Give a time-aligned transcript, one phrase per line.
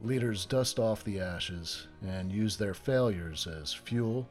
[0.00, 4.28] Leaders dust off the ashes and use their failures as fuel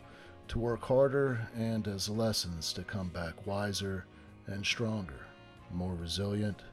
[0.49, 4.05] to work harder and as lessons to come back wiser
[4.48, 5.26] and stronger,
[5.73, 6.63] more resilient,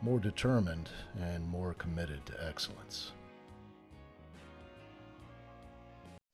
[0.00, 0.88] more determined,
[1.20, 3.12] and more committed to excellence.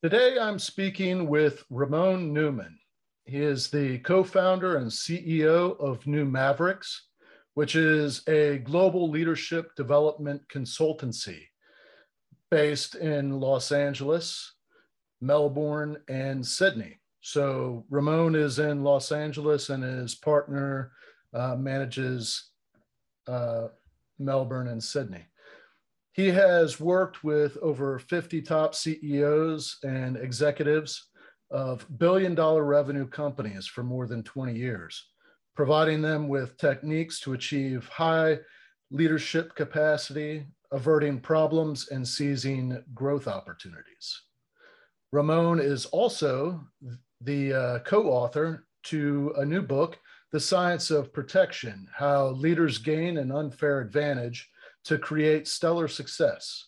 [0.05, 2.79] Today I'm speaking with Ramon Newman.
[3.25, 7.09] He is the co founder and CEO of New Mavericks,
[7.55, 11.41] which is a global leadership development consultancy
[12.51, 14.53] based in Los Angeles,
[15.21, 16.99] Melbourne, and Sydney.
[17.21, 20.93] So Ramon is in Los Angeles and his partner
[21.33, 22.51] uh, manages
[23.27, 23.69] uh,
[24.19, 25.25] Melbourne and Sydney.
[26.13, 31.09] He has worked with over 50 top CEOs and executives
[31.51, 35.09] of billion dollar revenue companies for more than 20 years,
[35.57, 38.39] providing them with techniques to achieve high
[38.91, 44.23] leadership capacity, averting problems, and seizing growth opportunities.
[45.13, 46.61] Ramon is also
[47.21, 49.99] the uh, co author to a new book,
[50.33, 54.51] The Science of Protection How Leaders Gain an Unfair Advantage
[54.87, 56.67] to Create Stellar Success.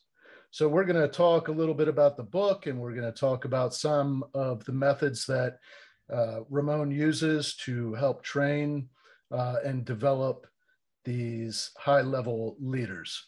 [0.52, 3.20] So, we're going to talk a little bit about the book and we're going to
[3.20, 5.58] talk about some of the methods that
[6.14, 8.88] uh, Ramon uses to help train
[9.32, 10.46] uh, and develop
[11.04, 13.26] these high level leaders.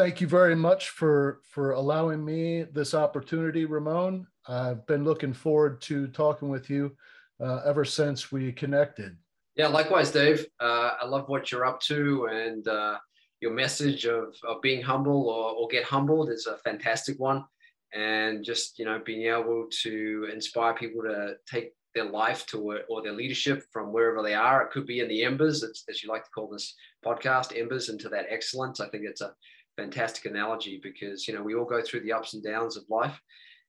[0.00, 4.26] Thank you very much for, for allowing me this opportunity, Ramon.
[4.48, 6.96] I've been looking forward to talking with you
[7.38, 9.14] uh, ever since we connected.
[9.56, 10.46] Yeah, likewise, Dave.
[10.58, 12.96] Uh, I love what you're up to, and uh,
[13.42, 17.44] your message of, of being humble or, or get humbled is a fantastic one.
[17.92, 23.02] And just you know, being able to inspire people to take their life to or
[23.02, 24.62] their leadership from wherever they are.
[24.62, 28.08] It could be in the embers, as you like to call this podcast, embers into
[28.08, 28.80] that excellence.
[28.80, 29.34] I think it's a
[29.80, 33.18] fantastic analogy because you know we all go through the ups and downs of life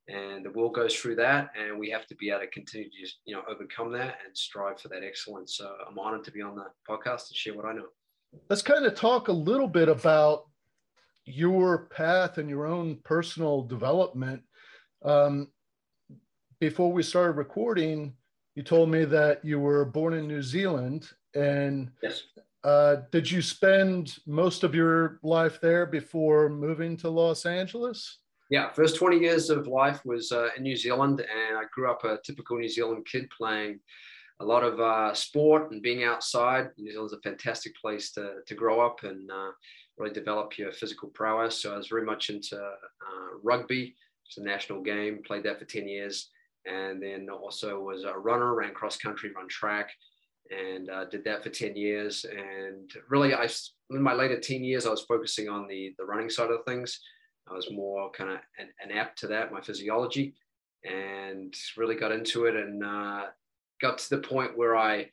[0.10, 3.00] and the world goes through that and we have to be able to continue to
[3.00, 5.56] just, you know overcome that and strive for that excellence.
[5.56, 7.88] So i'm honored to be on the podcast and share what i know.
[8.50, 10.48] Let's kind of talk a little bit about
[11.26, 14.42] your path and your own personal development.
[15.04, 15.48] Um,
[16.60, 18.14] before we started recording
[18.56, 22.24] you told me that you were born in new zealand and yes.
[22.64, 28.20] Uh, did you spend most of your life there before moving to Los Angeles?
[28.50, 32.04] Yeah, first 20 years of life was uh, in New Zealand, and I grew up
[32.04, 33.80] a typical New Zealand kid playing
[34.42, 36.70] a lot of uh, sport and being outside.
[36.78, 39.52] New Zealand's a fantastic place to, to grow up and uh,
[39.98, 41.62] really develop your physical prowess.
[41.62, 43.96] So I was very much into uh, rugby.
[44.26, 46.30] It's a national game, played that for 10 years.
[46.66, 49.92] And then also was a runner, ran cross country, run track,
[50.52, 52.26] and uh, did that for 10 years.
[52.26, 53.48] And really, I
[53.90, 57.00] in my later teen years, I was focusing on the the running side of things.
[57.50, 60.36] I was more kind of an, an, apt to that, my physiology,
[60.84, 63.26] and really got into it and uh,
[63.82, 65.10] got to the point where I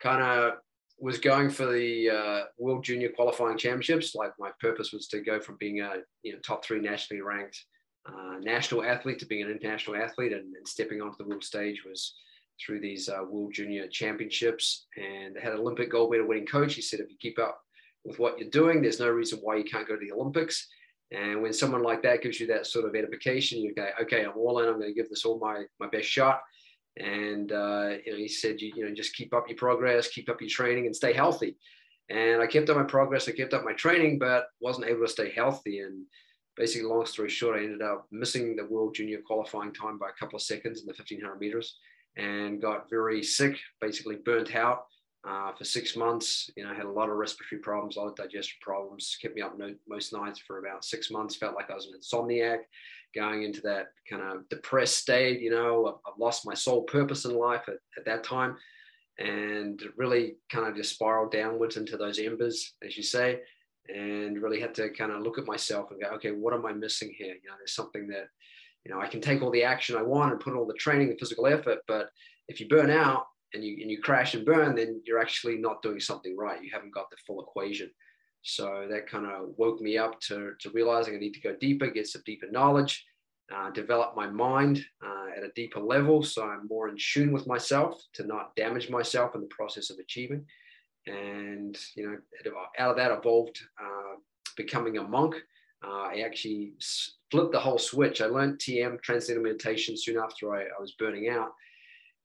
[0.00, 0.54] kind of
[0.98, 4.14] was going for the uh, World Junior Qualifying Championships.
[4.14, 7.64] Like my purpose was to go from being a you know top three nationally ranked
[8.06, 11.84] uh, national athlete to being an international athlete, and, and stepping onto the world stage
[11.84, 12.14] was
[12.60, 16.74] through these uh, World Junior Championships and they had an Olympic gold medal winning coach.
[16.74, 17.60] He said, if you keep up
[18.04, 20.68] with what you're doing, there's no reason why you can't go to the Olympics.
[21.10, 24.36] And when someone like that gives you that sort of edification, you go, okay, I'm
[24.36, 24.68] all in.
[24.68, 26.40] I'm going to give this all my my best shot.
[26.96, 30.28] And uh, you know, he said, you, you know, just keep up your progress, keep
[30.28, 31.56] up your training, and stay healthy.
[32.08, 35.08] And I kept up my progress, I kept up my training, but wasn't able to
[35.08, 35.80] stay healthy.
[35.80, 36.04] And
[36.56, 40.18] basically, long story short, I ended up missing the World Junior qualifying time by a
[40.18, 41.78] couple of seconds in the 1500 meters
[42.16, 44.86] and got very sick, basically burnt out
[45.28, 46.50] uh, for six months.
[46.56, 49.42] You know, had a lot of respiratory problems, a lot of digestion problems, kept me
[49.42, 51.36] up no, most nights for about six months.
[51.36, 52.58] Felt like I was an insomniac,
[53.14, 55.40] going into that kind of depressed state.
[55.40, 58.56] You know, I've lost my sole purpose in life at, at that time
[59.18, 63.40] and really kind of just spiraled downwards into those embers, as you say,
[63.88, 66.72] and really had to kind of look at myself and go, okay, what am I
[66.72, 67.34] missing here?
[67.34, 68.28] You know, there's something that
[68.84, 71.08] you know, I can take all the action I want and put all the training
[71.10, 72.10] and physical effort, but
[72.48, 75.82] if you burn out and you and you crash and burn, then you're actually not
[75.82, 76.62] doing something right.
[76.62, 77.90] You haven't got the full equation.
[78.42, 81.86] So that kind of woke me up to, to realizing I need to go deeper,
[81.86, 83.04] get some deeper knowledge.
[83.54, 87.46] uh, develop my mind uh, at a deeper level so I'm more in tune with
[87.46, 90.44] myself to not damage myself in the process of achieving.
[91.06, 92.16] And, you know,
[92.78, 94.16] out of that evolved uh,
[94.56, 95.34] becoming a monk.
[95.86, 96.72] Uh, I actually
[97.30, 98.20] flipped the whole switch.
[98.20, 101.50] I learned TM, Transcendental Meditation, soon after I, I was burning out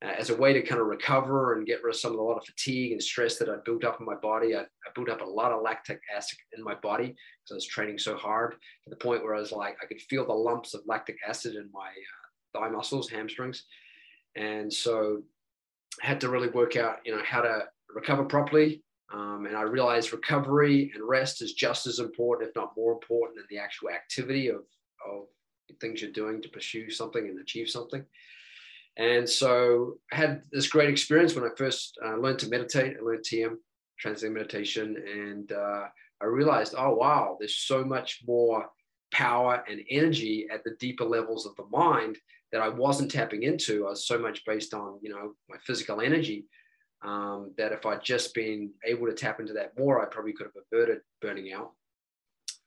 [0.04, 2.24] uh, as a way to kind of recover and get rid of some of the
[2.24, 4.56] lot of fatigue and stress that I built up in my body.
[4.56, 7.68] I, I built up a lot of lactic acid in my body because I was
[7.68, 10.74] training so hard to the point where I was like, I could feel the lumps
[10.74, 13.66] of lactic acid in my uh, thigh muscles, hamstrings.
[14.36, 15.22] And so
[16.02, 18.84] I had to really work out, you know, how to recover properly.
[19.12, 23.38] Um, and I realized recovery and rest is just as important, if not more important,
[23.38, 24.62] than the actual activity of,
[25.08, 25.26] of
[25.80, 28.06] things you're doing to pursue something and achieve something.
[28.98, 32.98] And so I had this great experience when I first uh, learned to meditate.
[32.98, 33.56] I learned TM,
[33.98, 35.86] Transcendental Meditation, and uh,
[36.22, 38.68] I realized, oh, wow, there's so much more
[39.12, 42.18] power and energy at the deeper levels of the mind
[42.52, 43.88] that I wasn't tapping into.
[43.88, 46.46] I was so much based on, you know, my physical energy
[47.02, 50.48] um, that if I'd just been able to tap into that more, I probably could
[50.48, 51.72] have averted burning out.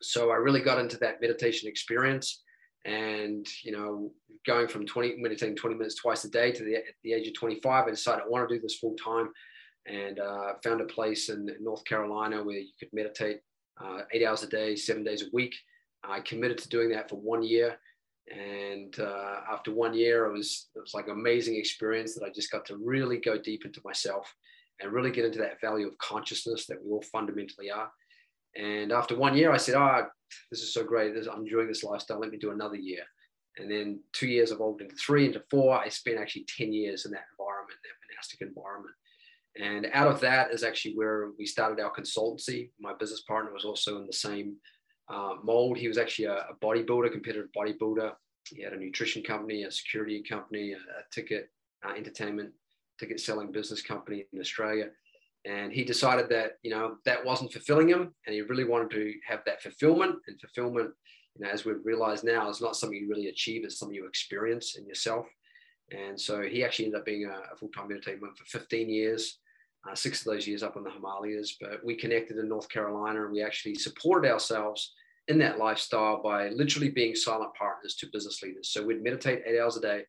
[0.01, 2.43] So I really got into that meditation experience
[2.85, 4.11] and you know
[4.47, 7.35] going from 20 meditating 20 minutes twice a day to the, at the age of
[7.35, 9.31] 25 i decided i want to do this full time
[9.87, 13.41] and uh, found a place in, north carolina where you could meditate
[13.81, 15.55] uh, eight hours a day seven days a week
[16.03, 17.77] i committed to doing that for one year
[18.31, 22.31] and uh, after one year it was it was like an amazing experience that i
[22.31, 24.33] just got to really go deep into myself
[24.81, 27.91] and really get into that value of consciousness that we all fundamentally are
[28.57, 30.09] and after one year, I said, "Oh,
[30.51, 31.15] this is so great.
[31.29, 32.21] I'm enjoying this lifestyle.
[32.21, 33.05] Let me do another year."
[33.59, 35.79] And then two years evolved into three, into four.
[35.79, 38.95] I spent actually 10 years in that environment, that monastic environment.
[39.57, 42.71] And out of that is actually where we started our consultancy.
[42.81, 44.57] My business partner was also in the same
[45.09, 45.77] uh, mold.
[45.77, 48.13] He was actually a, a, bodybuilder, competitive bodybuilder.
[48.49, 51.51] He had a nutrition company, a security company, a, a ticket
[51.87, 52.51] uh, entertainment,
[52.99, 54.91] ticket selling business company in Australia
[55.45, 59.15] and he decided that you know that wasn't fulfilling him and he really wanted to
[59.27, 60.91] have that fulfillment and fulfillment
[61.35, 64.07] you know as we've realized now is not something you really achieve it's something you
[64.07, 65.27] experience in yourself
[65.91, 69.39] and so he actually ended up being a, a full-time meditating monk for 15 years
[69.89, 73.25] uh, six of those years up in the himalayas but we connected in north carolina
[73.25, 74.93] and we actually supported ourselves
[75.29, 78.71] in that lifestyle by literally being silent partners to business leaders.
[78.71, 80.03] So we'd meditate eight hours a day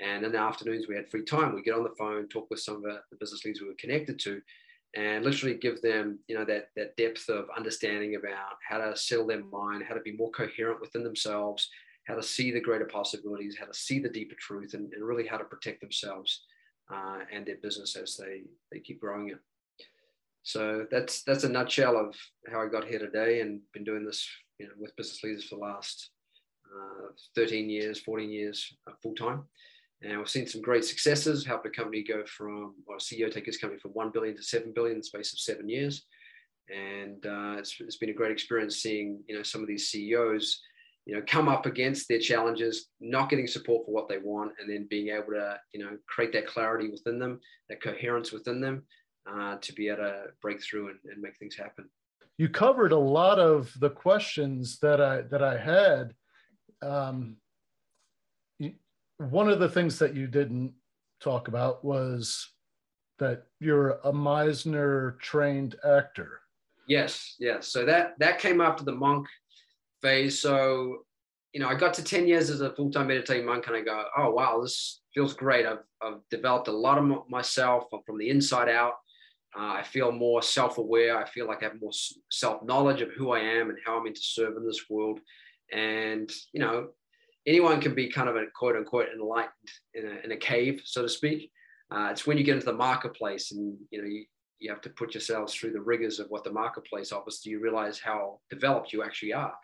[0.00, 1.54] and in the afternoons we had free time.
[1.54, 4.18] We'd get on the phone talk with some of the business leaders we were connected
[4.20, 4.40] to
[4.94, 9.26] and literally give them you know that that depth of understanding about how to settle
[9.26, 11.70] their mind how to be more coherent within themselves
[12.06, 15.26] how to see the greater possibilities how to see the deeper truth and, and really
[15.26, 16.42] how to protect themselves
[16.92, 19.38] uh, and their business as they they keep growing it
[20.42, 22.14] so that's that's a nutshell of
[22.50, 24.28] how i got here today and been doing this
[24.58, 26.10] you know with business leaders for the last
[26.66, 29.44] uh, 13 years 14 years uh, full time
[30.04, 33.46] and we've seen some great successes, helped a company go from, or a CEO take
[33.46, 36.04] his company from 1 billion to 7 billion in the space of seven years.
[36.68, 40.60] And uh, it's, it's been a great experience seeing, you know, some of these CEOs,
[41.06, 44.70] you know, come up against their challenges, not getting support for what they want, and
[44.70, 48.84] then being able to, you know, create that clarity within them, that coherence within them
[49.30, 51.88] uh, to be able to break through and, and make things happen.
[52.38, 56.14] You covered a lot of the questions that I, that I had.
[56.82, 57.36] Um,
[59.18, 60.72] one of the things that you didn't
[61.20, 62.48] talk about was
[63.18, 66.40] that you're a Meisner trained actor.
[66.88, 67.68] Yes, yes.
[67.68, 69.28] So that that came after the monk
[70.02, 70.40] phase.
[70.40, 71.04] So,
[71.52, 74.04] you know, I got to 10 years as a full-time meditating monk and I go,
[74.16, 75.66] oh wow, this feels great.
[75.66, 78.94] I've, I've developed a lot of myself from the inside out.
[79.56, 81.18] Uh, I feel more self-aware.
[81.18, 81.92] I feel like I have more
[82.30, 85.20] self-knowledge of who I am and how I'm meant to serve in this world.
[85.70, 86.88] And, you know,
[87.46, 89.52] anyone can be kind of a quote unquote enlightened
[89.94, 91.50] in a, in a cave, so to speak.
[91.90, 94.24] Uh, it's when you get into the marketplace and you know you,
[94.58, 97.40] you have to put yourselves through the rigors of what the marketplace offers.
[97.40, 99.54] Do you realize how developed you actually are?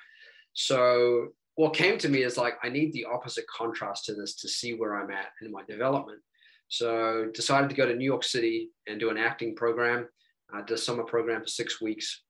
[0.61, 4.49] So what came to me is like I need the opposite contrast to this to
[4.49, 6.19] see where I'm at in my development.
[6.67, 10.09] So decided to go to New York City and do an acting program.
[10.53, 12.23] I did a summer program for six weeks.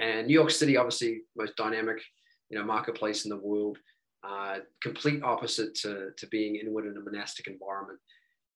[0.00, 2.02] And New York City, obviously, most dynamic,
[2.50, 3.78] you know, marketplace in the world
[4.28, 8.00] uh, complete opposite to, to being inward in a monastic environment.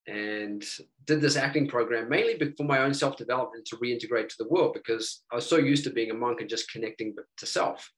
[0.09, 0.65] And
[1.07, 4.75] did this acting program mainly for my own self development to reintegrate to the world
[4.75, 7.89] because I was so used to being a monk and just connecting to self.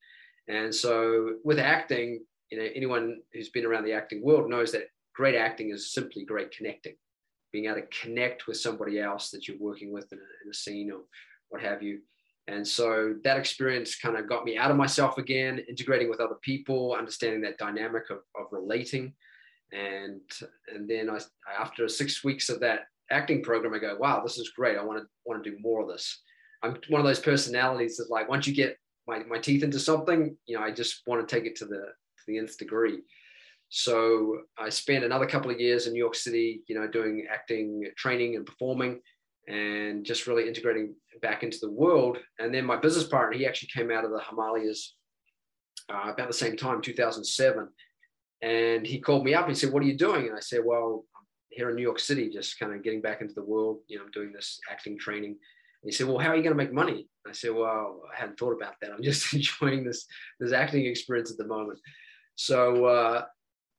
[0.49, 4.89] And so with acting, you know, anyone who's been around the acting world knows that
[5.15, 6.95] great acting is simply great connecting,
[7.53, 10.55] being able to connect with somebody else that you're working with in a, in a
[10.55, 11.01] scene or
[11.49, 12.01] what have you.
[12.47, 16.37] And so that experience kind of got me out of myself again, integrating with other
[16.43, 19.15] people, understanding that dynamic of, of relating.
[19.73, 20.21] And,
[20.73, 21.19] and then I,
[21.59, 24.77] after six weeks of that acting program, I go, wow, this is great.
[24.77, 26.23] I want to want to do more of this.
[26.63, 30.37] I'm one of those personalities that like, once you get my, my teeth into something,
[30.47, 33.01] you know, I just want to take it to the, to the nth degree.
[33.69, 37.91] So I spent another couple of years in New York City, you know, doing acting
[37.97, 39.01] training and performing
[39.49, 42.19] and just really integrating back into the world.
[42.39, 44.95] And then my business partner, he actually came out of the Himalayas
[45.93, 47.69] uh, about the same time, 2007.
[48.43, 49.47] And he called me up.
[49.47, 50.27] And he said, What are you doing?
[50.27, 51.05] And I said, Well,
[51.51, 53.81] here in New York City, just kind of getting back into the world.
[53.87, 55.37] You know, I'm doing this acting training.
[55.85, 57.09] And he said, Well, how are you going to make money?
[57.29, 58.91] I said, Well, I hadn't thought about that.
[58.91, 60.07] I'm just enjoying this,
[60.41, 61.79] this acting experience at the moment.
[62.37, 63.25] So uh,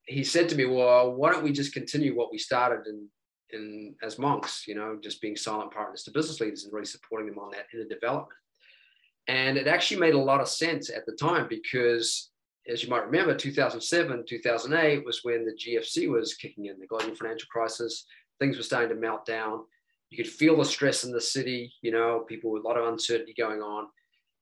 [0.06, 3.10] he said to me, Well, why don't we just continue what we started in
[3.52, 7.28] in as monks, you know, just being silent partners to business leaders and really supporting
[7.28, 8.40] them on that inner development.
[9.28, 12.30] And it actually made a lot of sense at the time because,
[12.68, 17.16] as you might remember, 2007, 2008 was when the GFC was kicking in, the global
[17.16, 18.06] financial crisis.
[18.40, 19.62] Things were starting to melt down.
[20.10, 22.88] You could feel the stress in the city, you know, people with a lot of
[22.88, 23.88] uncertainty going on.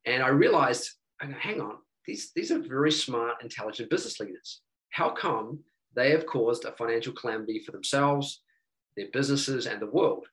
[0.06, 0.90] And I realized,
[1.20, 4.60] hang on, these, these are very smart, intelligent business leaders.
[4.90, 5.60] How come
[5.94, 8.42] they have caused a financial calamity for themselves,
[8.96, 10.26] their businesses, and the world.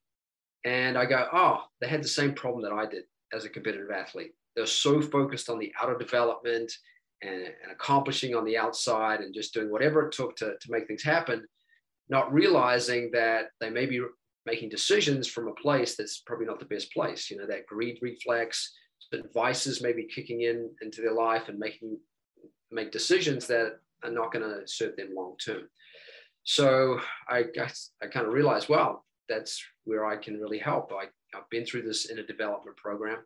[0.66, 3.92] And I go, oh, they had the same problem that I did as a competitive
[3.92, 4.32] athlete.
[4.56, 6.72] They're so focused on the outer development
[7.22, 10.88] and, and accomplishing on the outside and just doing whatever it took to, to make
[10.88, 11.46] things happen,
[12.10, 14.02] not realizing that they may be
[14.46, 17.30] making decisions from a place that's probably not the best place.
[17.30, 18.74] You know, that greed reflex,
[19.34, 21.98] vices maybe kicking in into their life and making
[22.72, 25.64] make decisions that are not going to serve them long term.
[26.44, 27.70] So I, I,
[28.02, 30.92] I kind of realized, well, that's where I can really help.
[30.92, 31.06] I,
[31.38, 33.20] I've been through this inner development program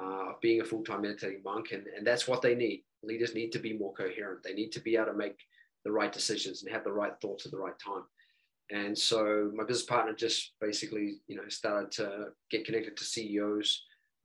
[0.00, 2.84] uh, of being a full-time meditating monk, and, and that's what they need.
[3.02, 4.42] Leaders need to be more coherent.
[4.42, 5.38] They need to be able to make
[5.84, 8.02] the right decisions and have the right thoughts at the right time.
[8.70, 13.82] And so my business partner just basically, you know, started to get connected to CEOs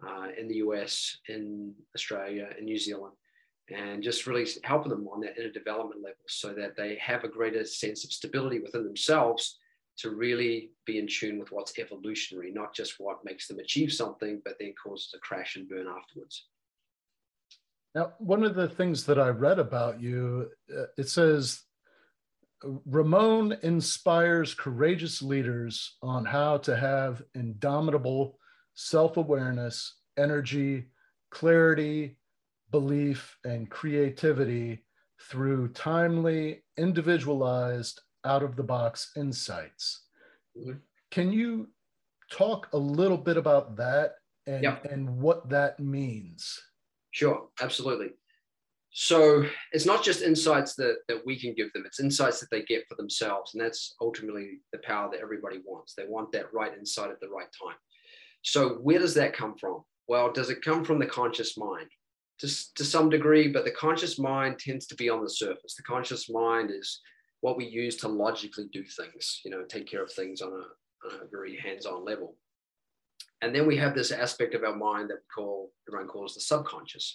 [0.08, 3.14] uh, in the US, in Australia, in New Zealand,
[3.70, 7.30] and just really helping them on that inner development level so that they have a
[7.30, 9.60] greater sense of stability within themselves
[10.00, 14.42] to really be in tune with what's evolutionary, not just what makes them achieve something,
[14.44, 16.48] but then causes a crash and burn afterwards.
[17.94, 21.64] Now, one of the things that I read about you, uh, it says
[22.64, 28.38] Ramon inspires courageous leaders on how to have indomitable
[28.76, 30.88] self awareness, energy,
[31.32, 32.18] clarity,
[32.70, 34.86] belief, and creativity
[35.30, 40.06] through timely, individualized, out of the box insights.
[40.58, 40.78] Mm-hmm.
[41.10, 41.70] Can you
[42.32, 44.14] talk a little bit about that
[44.48, 44.86] and, yep.
[44.86, 46.60] and what that means?
[47.12, 48.12] Sure, absolutely.
[48.94, 52.64] So it's not just insights that, that we can give them, it's insights that they
[52.64, 53.54] get for themselves.
[53.54, 55.94] And that's ultimately the power that everybody wants.
[55.94, 57.78] They want that right insight at the right time.
[58.44, 59.84] So, where does that come from?
[60.08, 61.88] Well, does it come from the conscious mind?
[62.42, 65.76] to, to some degree, but the conscious mind tends to be on the surface.
[65.76, 67.00] The conscious mind is
[67.42, 71.08] what we use to logically do things, you know, take care of things on a,
[71.08, 72.36] on a very hands-on level.
[73.44, 76.42] And then we have this aspect of our mind that we call, everyone calls the
[76.42, 77.14] subconscious.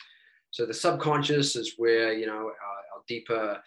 [0.56, 3.60] So the subconscious is where, you know, our, our deeper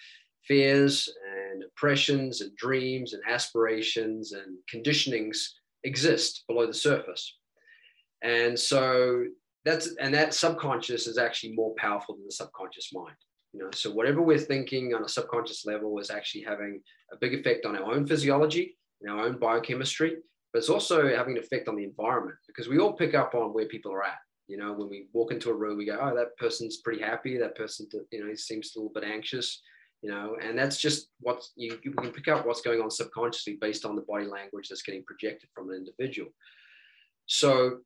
[0.48, 5.38] fears and oppressions and dreams and aspirations and conditionings
[5.84, 7.38] exist below the surface.
[8.24, 9.26] And so
[9.66, 13.16] that's and that subconscious is actually more powerful than the subconscious mind
[13.54, 16.80] you know so whatever we're thinking on a subconscious level is actually having
[17.12, 20.16] a big effect on our own physiology and our own biochemistry
[20.54, 23.54] but it's also having an effect on the environment because we all pick up on
[23.54, 24.18] where people are at
[24.50, 27.38] you know when we walk into a room we go oh that person's pretty happy
[27.38, 29.62] that person you know he seems a little bit anxious
[30.02, 33.58] you know and that's just what you, you can pick up what's going on subconsciously
[33.62, 36.30] based on the body language that's getting projected from an individual
[37.26, 37.80] so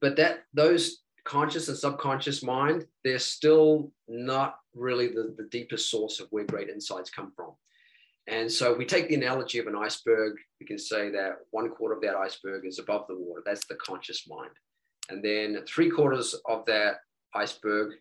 [0.00, 6.20] but that those conscious and subconscious mind, they're still not really the, the deepest source
[6.20, 7.52] of where great insights come from.
[8.26, 11.94] And so we take the analogy of an iceberg, we can say that one quarter
[11.94, 13.42] of that iceberg is above the water.
[13.44, 14.50] That's the conscious mind.
[15.10, 16.96] And then three quarters of that
[17.34, 17.94] iceberg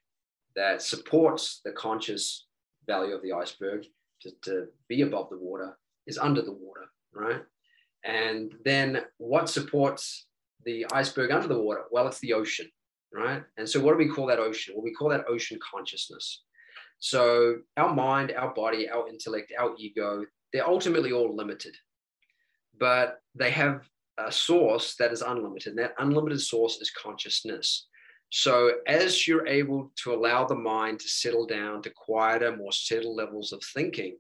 [0.56, 2.48] that supports the conscious
[2.86, 3.86] value of the iceberg
[4.22, 7.42] to, to be above the water is under the water, right?
[8.04, 10.28] And then what supports
[10.66, 11.84] the iceberg under the water?
[11.92, 12.68] Well, it's the ocean,
[13.14, 13.44] right?
[13.58, 14.74] And so, what do we call that ocean?
[14.76, 16.44] Well, we call that ocean consciousness.
[17.00, 21.76] So, our mind, our body, our intellect, our ego, they're ultimately all limited,
[22.78, 23.88] but they have
[24.28, 25.72] a source that is unlimited.
[25.72, 27.88] And that unlimited source is consciousness.
[28.32, 33.18] So, as you're able to allow the mind to settle down to quieter, more settled
[33.18, 34.18] levels of thinking,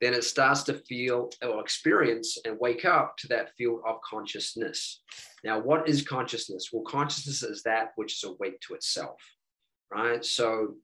[0.00, 5.02] then it starts to feel or experience and wake up to that field of consciousness.
[5.44, 6.70] Now, what is consciousness?
[6.72, 9.20] Well, consciousness is that which is awake to itself,
[9.92, 10.24] right?
[10.24, 10.74] So,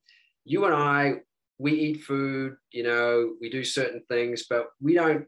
[0.45, 1.15] you and I,
[1.59, 5.27] we eat food, you know, we do certain things, but we don't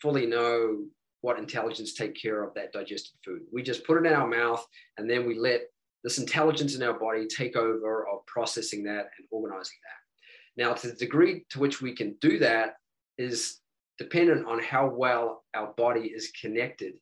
[0.00, 0.84] fully know
[1.22, 3.42] what intelligence take care of that digested food.
[3.52, 4.64] We just put it in our mouth
[4.98, 5.62] and then we let
[6.04, 10.62] this intelligence in our body take over of processing that and organizing that.
[10.62, 12.74] Now, to the degree to which we can do that
[13.18, 13.60] is
[13.98, 16.94] dependent on how well our body is connected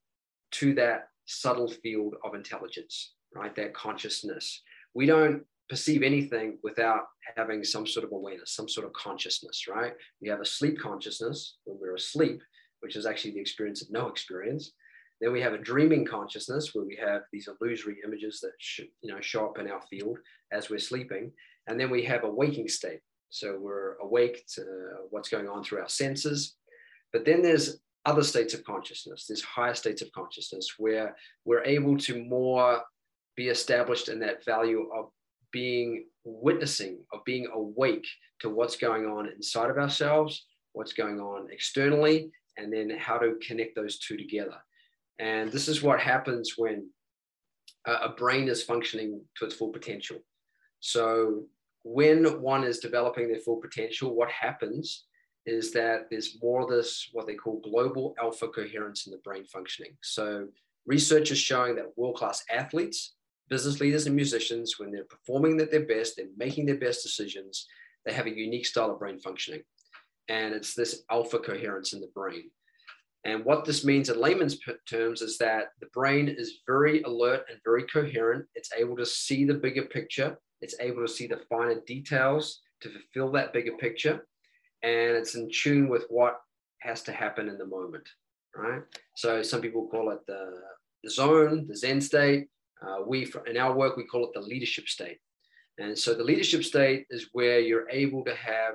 [0.52, 3.54] to that subtle field of intelligence, right?
[3.56, 4.62] That consciousness.
[4.94, 7.04] We don't perceive anything without
[7.36, 9.92] having some sort of awareness, some sort of consciousness, right?
[10.20, 12.42] We have a sleep consciousness when we're asleep,
[12.80, 14.72] which is actually the experience of no experience.
[15.20, 19.12] Then we have a dreaming consciousness where we have these illusory images that sh- you
[19.12, 20.18] know show up in our field
[20.50, 21.32] as we're sleeping,
[21.66, 23.00] and then we have a waking state.
[23.28, 24.64] So we're awake to
[25.10, 26.56] what's going on through our senses.
[27.12, 29.26] But then there's other states of consciousness.
[29.26, 32.82] There's higher states of consciousness where we're able to more
[33.36, 35.10] be established in that value of
[35.52, 38.06] being witnessing, of being awake
[38.40, 42.30] to what's going on inside of ourselves, what's going on externally,
[42.60, 44.56] and then how to connect those two together.
[45.18, 46.88] And this is what happens when
[47.86, 50.18] a brain is functioning to its full potential.
[50.80, 51.44] So,
[51.82, 55.06] when one is developing their full potential, what happens
[55.46, 59.44] is that there's more of this, what they call global alpha coherence in the brain
[59.44, 59.96] functioning.
[60.02, 60.48] So,
[60.86, 63.14] research is showing that world class athletes,
[63.48, 67.66] business leaders, and musicians, when they're performing at their best, they're making their best decisions,
[68.04, 69.62] they have a unique style of brain functioning.
[70.28, 72.50] And it's this alpha coherence in the brain.
[73.24, 74.58] And what this means in layman's
[74.88, 78.46] terms is that the brain is very alert and very coherent.
[78.54, 82.90] It's able to see the bigger picture, it's able to see the finer details to
[82.90, 84.26] fulfill that bigger picture.
[84.82, 86.40] And it's in tune with what
[86.80, 88.08] has to happen in the moment,
[88.56, 88.82] right?
[89.14, 92.48] So some people call it the, zone, the Zen state.
[92.82, 95.18] Uh, we, in our work, we call it the leadership state.
[95.76, 98.74] And so the leadership state is where you're able to have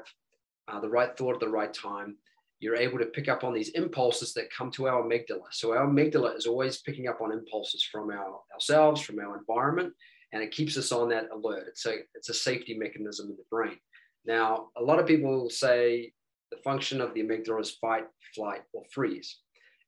[0.68, 2.18] uh, the right thought at the right time
[2.60, 5.44] you're able to pick up on these impulses that come to our amygdala.
[5.52, 9.94] So our amygdala is always picking up on impulses from our, ourselves, from our environment,
[10.32, 11.66] and it keeps us on that alert.
[11.68, 13.78] It's a, it's a safety mechanism in the brain.
[14.26, 16.14] Now, a lot of people say
[16.50, 19.38] the function of the amygdala is fight, flight, or freeze.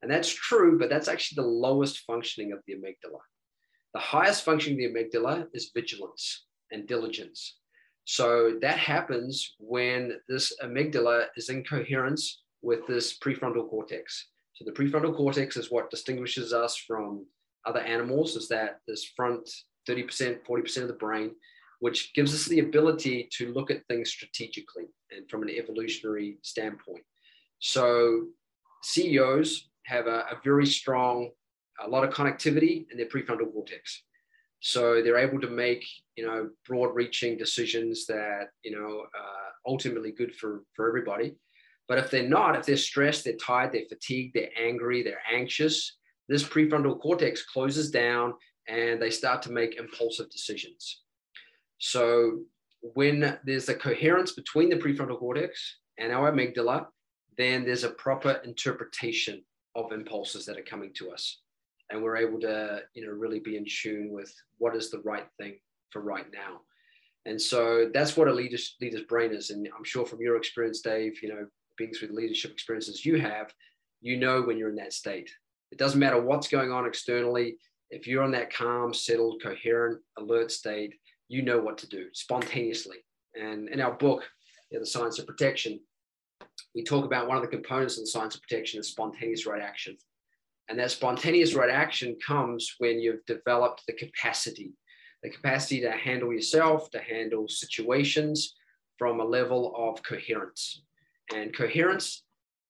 [0.02, 3.20] And that's true, but that's actually the lowest functioning of the amygdala.
[3.94, 7.58] The highest functioning of the amygdala is vigilance and diligence.
[8.10, 14.30] So that happens when this amygdala is in coherence with this prefrontal cortex.
[14.54, 17.26] So the prefrontal cortex is what distinguishes us from
[17.66, 19.50] other animals, is that this front
[19.90, 21.32] 30%, 40% of the brain,
[21.82, 27.04] which gives us the ability to look at things strategically and from an evolutionary standpoint.
[27.60, 28.28] So
[28.84, 31.32] CEOs have a, a very strong,
[31.86, 34.04] a lot of connectivity in their prefrontal cortex.
[34.74, 35.86] So they're able to make,
[36.18, 41.30] you know, broad-reaching decisions that, you know, uh, ultimately good for for everybody.
[41.88, 45.76] But if they're not, if they're stressed, they're tired, they're fatigued, they're angry, they're anxious,
[46.28, 48.34] this prefrontal cortex closes down
[48.68, 51.04] and they start to make impulsive decisions.
[51.78, 52.42] So
[52.82, 56.88] when there's a coherence between the prefrontal cortex and our amygdala,
[57.38, 61.42] then there's a proper interpretation of impulses that are coming to us.
[61.90, 65.26] And we're able to, you know, really be in tune with what is the right
[65.40, 65.58] thing
[65.92, 66.62] for right now.
[67.26, 69.50] And so that's what a leader's, leader's brain is.
[69.50, 71.46] And I'm sure from your experience, Dave, you know,
[71.78, 73.54] being through the leadership experiences you have,
[74.02, 75.30] you know when you're in that state.
[75.72, 77.58] It doesn't matter what's going on externally.
[77.90, 80.94] If you're in that calm, settled, coherent, alert state,
[81.30, 82.98] you know what to do spontaneously.
[83.36, 84.24] And in our book,
[84.72, 85.80] The Science of Protection,
[86.76, 89.62] we talk about one of the components of the science of protection is spontaneous right
[89.62, 89.98] action.
[90.70, 94.74] And that spontaneous right action comes when you've developed the capacity,
[95.24, 98.56] the capacity to handle yourself, to handle situations
[98.98, 100.84] from a level of coherence
[101.34, 102.24] and coherence.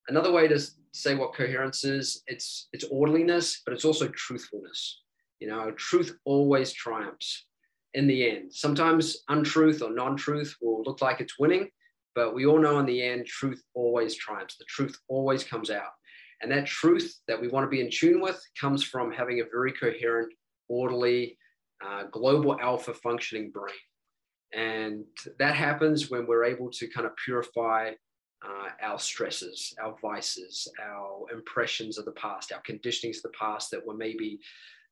[0.08, 0.60] Another way to
[0.92, 5.02] say what coherence is, it's it's orderliness, but it's also truthfulness.
[5.40, 7.46] You know, truth always triumphs
[7.94, 8.52] in the end.
[8.52, 11.68] Sometimes untruth or non-truth will look like it's winning,
[12.14, 14.56] but we all know in the end, truth always triumphs.
[14.56, 15.92] The truth always comes out.
[16.40, 19.44] And that truth that we want to be in tune with comes from having a
[19.50, 20.32] very coherent,
[20.68, 21.36] orderly,
[21.84, 23.74] uh, global alpha functioning brain.
[24.52, 25.04] And
[25.38, 27.92] that happens when we're able to kind of purify
[28.44, 33.70] uh, our stresses, our vices, our impressions of the past, our conditionings of the past
[33.70, 34.38] that were maybe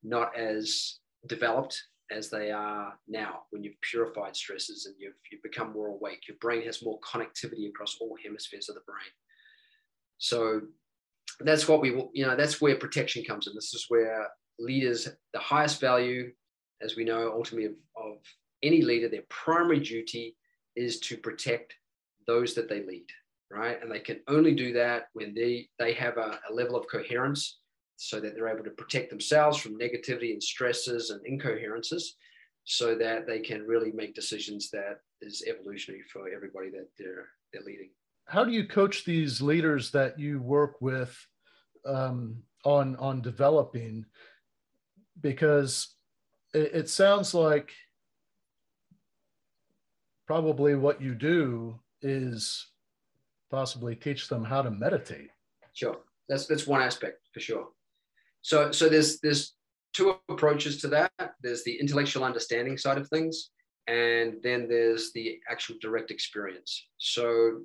[0.02, 1.80] not as developed
[2.10, 6.28] as they are now when you've purified stresses and you've, you've become more awake.
[6.28, 9.10] Your brain has more connectivity across all hemispheres of the brain.
[10.18, 10.62] So
[11.40, 13.54] that's what we, you know, that's where protection comes in.
[13.54, 16.32] This is where leaders, the highest value,
[16.80, 18.18] as we know, ultimately of, of
[18.62, 20.36] any leader, their primary duty
[20.76, 21.74] is to protect
[22.26, 23.06] those that they lead,
[23.50, 23.80] right?
[23.82, 27.58] And they can only do that when they, they have a, a level of coherence
[27.96, 32.16] so that they're able to protect themselves from negativity and stresses and incoherences
[32.64, 37.62] so that they can really make decisions that is evolutionary for everybody that they're they're
[37.62, 37.90] leading
[38.26, 41.16] how do you coach these leaders that you work with
[41.84, 44.04] um, on on developing
[45.20, 45.94] because
[46.54, 47.72] it, it sounds like
[50.26, 52.66] probably what you do is
[53.50, 55.30] possibly teach them how to meditate
[55.72, 57.68] sure that's that's one aspect for sure
[58.46, 59.54] so, so there's there's
[59.92, 61.10] two approaches to that.
[61.42, 63.50] There's the intellectual understanding side of things,
[63.88, 66.86] and then there's the actual direct experience.
[66.98, 67.62] So,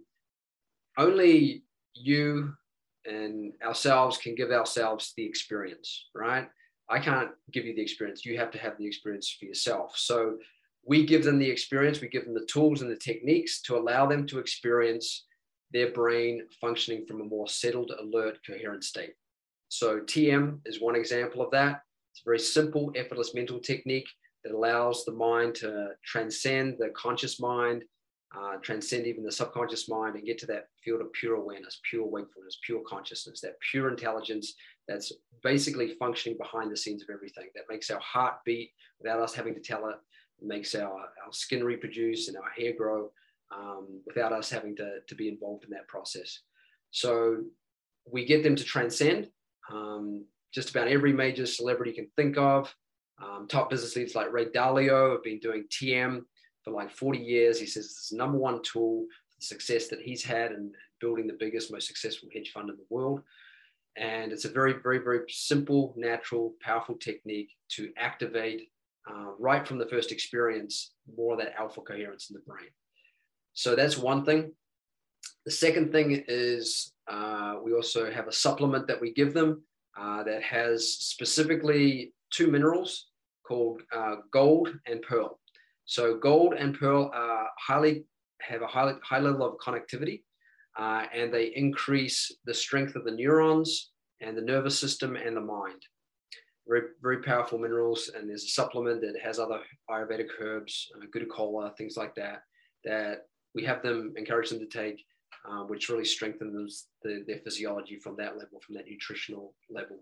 [0.98, 2.54] only you
[3.06, 6.48] and ourselves can give ourselves the experience, right?
[6.90, 8.26] I can't give you the experience.
[8.26, 9.94] You have to have the experience for yourself.
[9.96, 10.38] So,
[10.86, 14.08] we give them the experience, we give them the tools and the techniques to allow
[14.08, 15.26] them to experience
[15.72, 19.14] their brain functioning from a more settled, alert, coherent state.
[19.70, 21.82] So TM is one example of that.
[22.12, 24.10] It's a very simple, effortless mental technique
[24.44, 27.84] that allows the mind to transcend the conscious mind,
[28.36, 32.06] uh, transcend even the subconscious mind, and get to that field of pure awareness, pure
[32.06, 34.54] wakefulness, pure consciousness, that pure intelligence
[34.88, 35.12] that's
[35.44, 37.48] basically functioning behind the scenes of everything.
[37.56, 39.96] That makes our heart beat without us having to tell it.
[40.42, 43.12] makes our, our skin reproduce and our hair grow
[43.54, 46.40] um, without us having to, to be involved in that process.
[46.92, 47.44] So
[48.10, 49.30] we get them to transcend
[49.72, 52.74] um, just about every major celebrity can think of.
[53.22, 56.22] Um, top business leaders like Ray Dalio have been doing TM
[56.64, 57.60] for like 40 years.
[57.60, 61.38] He says it's number one tool for the success that he's had in building the
[61.40, 63.22] biggest, most successful hedge fund in the world.
[63.98, 68.70] And it's a very, very, very simple, natural, powerful technique to activate
[69.10, 72.70] uh, right from the first experience more of that alpha coherence in the brain.
[73.54, 74.54] So that's one thing.
[75.46, 79.64] The second thing is uh, we also have a supplement that we give them
[80.00, 83.08] uh, that has specifically two minerals
[83.46, 85.41] called uh, gold and pearl.
[85.92, 88.06] So gold and pearl are highly
[88.40, 90.22] have a high, high level of connectivity,
[90.80, 95.42] uh, and they increase the strength of the neurons and the nervous system and the
[95.42, 95.82] mind.
[96.66, 101.78] Very, very powerful minerals, and there's a supplement that has other Ayurvedic herbs, uh, Gotu
[101.78, 102.44] things like that,
[102.86, 103.24] that
[103.54, 105.04] we have them encourage them to take
[105.46, 109.98] uh, which really strengthens the, their physiology from that level, from that nutritional level.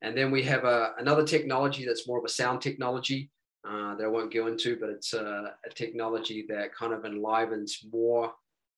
[0.00, 3.32] And then we have a, another technology that's more of a sound technology
[3.68, 7.80] uh, that I won't go into, but it's a, a, technology that kind of enlivens
[7.90, 8.32] more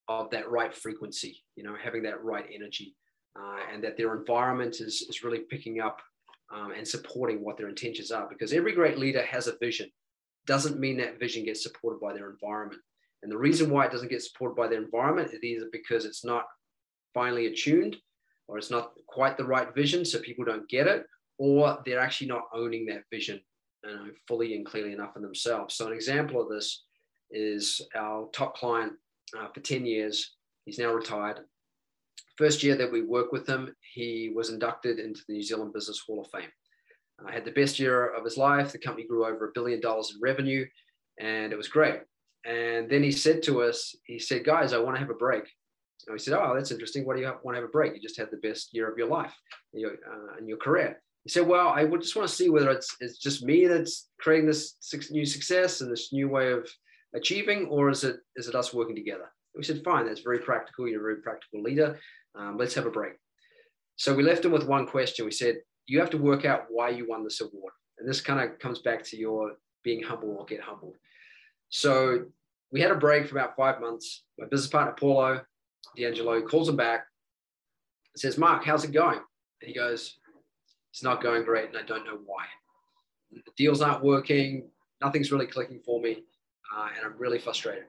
[0.07, 2.95] of that right frequency, you know, having that right energy,
[3.39, 6.01] uh, and that their environment is, is really picking up
[6.55, 8.29] um, and supporting what their intentions are.
[8.29, 9.91] Because every great leader has a vision.
[10.47, 12.81] Doesn't mean that vision gets supported by their environment.
[13.25, 16.25] And the reason why it doesn't get supported by their environment is either because it's
[16.25, 16.45] not
[17.13, 17.97] finely attuned
[18.47, 21.05] or it's not quite the right vision, so people don't get it,
[21.39, 23.41] or they're actually not owning that vision
[23.85, 25.75] you know, fully and clearly enough in themselves.
[25.75, 26.85] So an example of this
[27.31, 28.93] is our top client
[29.39, 30.37] uh, for 10 years.
[30.65, 31.41] He's now retired.
[32.37, 36.03] First year that we worked with him, he was inducted into the New Zealand Business
[36.07, 36.51] Hall of Fame.
[37.19, 38.73] Uh, had the best year of his life.
[38.73, 40.67] The company grew over a billion dollars in revenue,
[41.19, 42.01] and it was great.
[42.45, 45.45] And then he said to us, he said, guys, I want to have a break.
[46.07, 47.05] And we said, oh, that's interesting.
[47.05, 47.95] Why do you want to have a break?
[47.95, 49.35] You just had the best year of your life
[49.73, 51.01] your, uh, in your career.
[51.27, 54.11] He said, well, I would just want to see whether it's, it's just me that's
[54.21, 54.77] creating this
[55.11, 56.71] new success and this new way of
[57.17, 59.29] achieving, or is it, is it us working together?
[59.57, 60.87] We said, fine, that's very practical.
[60.87, 61.99] You're a very practical leader.
[62.37, 63.15] Um, let's have a break.
[63.97, 65.25] So we left him with one question.
[65.25, 67.73] We said, you have to work out why you won this award.
[67.99, 70.95] And this kind of comes back to your being humble or get humbled.
[71.71, 72.27] So
[72.71, 74.23] we had a break for about five months.
[74.39, 75.41] My business partner, Paulo
[75.97, 77.05] D'Angelo, calls him back
[78.15, 79.19] and says, Mark, how's it going?
[79.61, 80.21] And he goes,
[80.97, 82.47] It's not going great, and I don't know why.
[83.31, 84.71] The deals aren't working,
[85.03, 86.25] nothing's really clicking for me,
[86.75, 87.85] uh, and I'm really frustrated.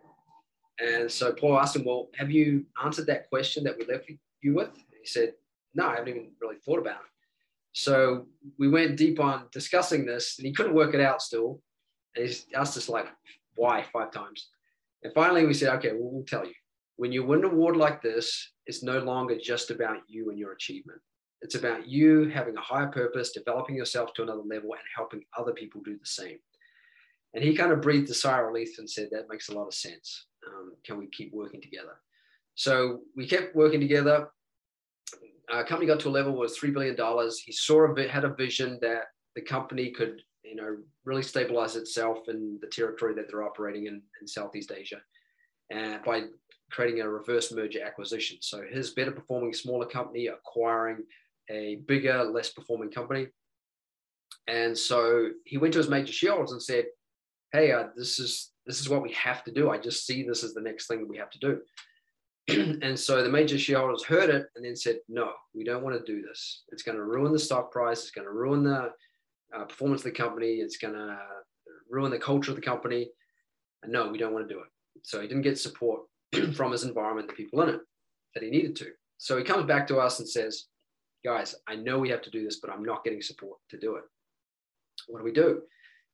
[0.80, 4.54] And so Paul asked him, Well, have you answered that question that we left you
[4.54, 4.72] with?
[4.76, 5.36] He said,
[5.74, 7.12] No, I haven't even really thought about it.
[7.72, 8.28] So
[8.60, 11.62] we went deep on discussing this, and he couldn't work it out still.
[12.18, 13.08] And he asked us like
[13.56, 14.50] why five times.
[15.04, 16.56] And finally, we said, okay, well, we'll tell you.
[16.98, 20.52] when you win an award like this, it's no longer just about you and your
[20.52, 21.00] achievement.
[21.42, 25.54] It's about you having a higher purpose, developing yourself to another level, and helping other
[25.54, 26.38] people do the same.
[27.34, 29.68] And he kind of breathed a sigh of relief and said, That makes a lot
[29.68, 30.26] of sense.
[30.48, 32.00] Um, can we keep working together?
[32.56, 34.30] So we kept working together.
[35.52, 36.96] Our company got to a level was $3 billion.
[37.46, 39.04] He saw a bit, had a vision that
[39.36, 44.02] the company could, you know, really stabilize itself in the territory that they're operating in,
[44.20, 45.00] in Southeast Asia
[45.70, 46.24] and by
[46.72, 48.38] creating a reverse merger acquisition.
[48.42, 51.04] So his better performing smaller company acquiring
[51.50, 53.28] a bigger, less performing company.
[54.48, 56.86] And so he went to his major shareholders and said,
[57.52, 59.70] "Hey, uh, this is this is what we have to do.
[59.70, 61.62] I just see this as the next thing that we have to do."
[62.82, 66.12] and so the major shareholders heard it and then said, "No, we don't want to
[66.12, 66.64] do this.
[66.70, 68.02] It's going to ruin the stock price.
[68.02, 68.92] It's going to ruin the
[69.54, 70.56] uh, performance of the company.
[70.56, 71.18] It's going to
[71.90, 73.10] ruin the culture of the company.
[73.84, 74.68] And no, we don't want to do it."
[75.04, 76.02] So he didn't get support
[76.54, 77.82] from his environment, the people in it,
[78.34, 78.92] that he needed to.
[79.18, 80.66] So he comes back to us and says,
[81.28, 83.98] guys, I know we have to do this, but I'm not getting support to do
[83.98, 84.04] it.
[85.08, 85.50] What do we do?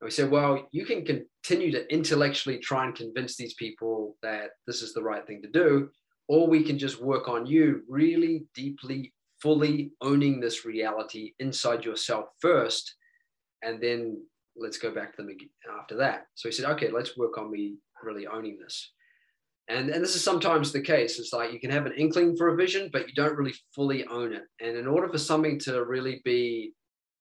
[0.01, 4.51] And we said, well, you can continue to intellectually try and convince these people that
[4.65, 5.89] this is the right thing to do,
[6.27, 12.25] or we can just work on you really deeply, fully owning this reality inside yourself
[12.41, 12.95] first,
[13.61, 14.19] and then
[14.55, 15.37] let's go back to them
[15.79, 16.25] after that.
[16.33, 18.91] So he said, okay, let's work on me really owning this.
[19.69, 21.19] And, and this is sometimes the case.
[21.19, 24.05] It's like you can have an inkling for a vision, but you don't really fully
[24.07, 24.43] own it.
[24.59, 26.73] And in order for something to really be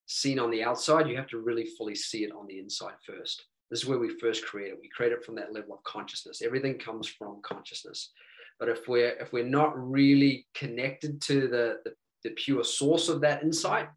[0.07, 3.45] seen on the outside, you have to really fully see it on the inside first.
[3.71, 4.79] This is where we first create it.
[4.81, 6.43] We create it from that level of consciousness.
[6.43, 8.11] Everything comes from consciousness.
[8.59, 13.21] But if we're if we're not really connected to the, the, the pure source of
[13.23, 13.89] that insight,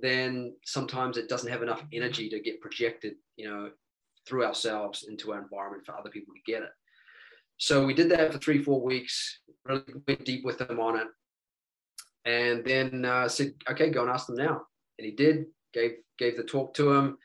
[0.00, 3.70] then sometimes it doesn't have enough energy to get projected, you know,
[4.26, 6.70] through ourselves into our environment for other people to get it.
[7.58, 11.06] So we did that for three, four weeks, really went deep with them on it.
[12.24, 14.62] And then uh, said, okay, go and ask them now.
[14.98, 17.18] And he did, gave, gave the talk to him,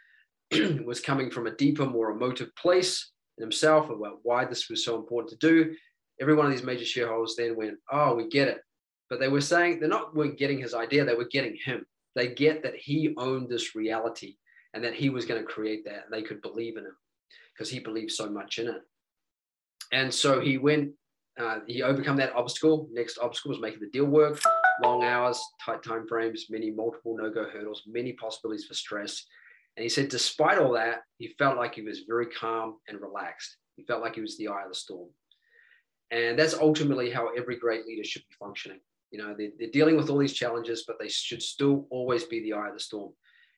[0.86, 4.96] was coming from a deeper, more emotive place in himself about why this was so
[4.96, 5.76] important to do.
[6.22, 8.60] Every one of these major shareholders then went, oh, we get it.
[9.10, 11.86] But they were saying they're not were getting his idea, they were getting him.
[12.16, 14.36] They get that he owned this reality
[14.74, 16.96] and that he was going to create that and they could believe in him
[17.54, 18.82] because he believed so much in it
[19.92, 20.92] and so he went
[21.40, 22.88] uh, he overcome that obstacle.
[22.92, 24.40] Next obstacle was making the deal work.
[24.84, 29.26] Long hours tight time frames many multiple no-go hurdles many possibilities for stress.
[29.78, 33.58] And he said despite all that he felt like he was very calm and relaxed.
[33.76, 35.10] He felt like he was the eye of the storm.
[36.12, 38.80] And that's ultimately how every great leader should be functioning.
[39.12, 42.42] You know they're, they're dealing with all these challenges but they should still always be
[42.42, 43.14] the eye of the storm.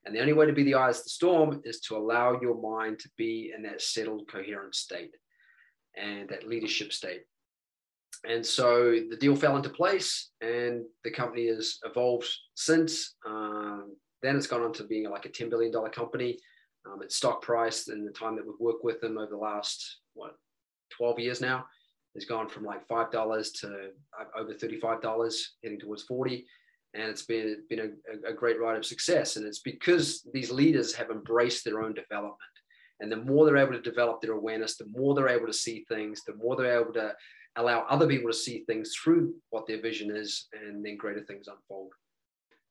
[0.06, 2.62] And the only way to be the eye of the storm is to allow your
[2.62, 5.12] mind to be in that settled, coherent state
[5.98, 7.22] and that leadership state.
[8.28, 13.16] And so the deal fell into place, and the company has evolved since.
[13.26, 16.40] Um, then it's gone on to being like a $10 billion company.
[16.86, 20.00] Um, its stock price in the time that we've worked with them over the last,
[20.14, 20.36] what,
[20.98, 21.66] 12 years now,
[22.16, 23.90] has gone from like $5 to
[24.38, 26.46] over $35, heading towards 40
[26.94, 29.36] and it's been been a, a, great ride of success.
[29.36, 32.38] And it's because these leaders have embraced their own development.
[33.00, 35.86] And the more they're able to develop their awareness, the more they're able to see
[35.90, 37.14] things, the more they're able to
[37.56, 41.48] allow other people to see things through what their vision is, and then greater things
[41.48, 41.92] unfold.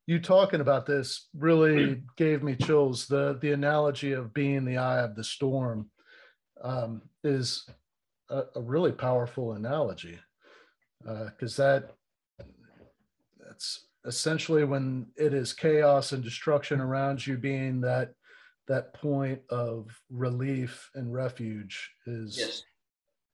[0.07, 3.07] You talking about this really gave me chills.
[3.07, 5.91] The the analogy of being the eye of the storm
[6.63, 7.69] um, is
[8.29, 10.19] a, a, really powerful analogy
[11.05, 11.91] because uh, that
[13.45, 18.13] that's essentially when it is chaos and destruction around you being that
[18.69, 22.63] that point of relief and refuge is yes.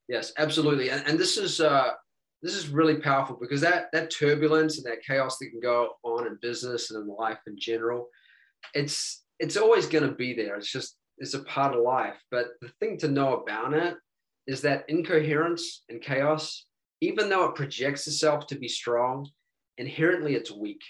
[0.07, 0.89] Yes absolutely.
[0.89, 1.91] And, and this is uh
[2.41, 6.25] this is really powerful because that that turbulence and that chaos that can go on
[6.25, 8.07] in business and in life in general
[8.73, 10.55] it's it's always going to be there.
[10.55, 12.21] It's just it's a part of life.
[12.31, 13.95] But the thing to know about it
[14.47, 16.65] is that incoherence and chaos
[17.01, 19.29] even though it projects itself to be strong
[19.77, 20.81] inherently it's weak.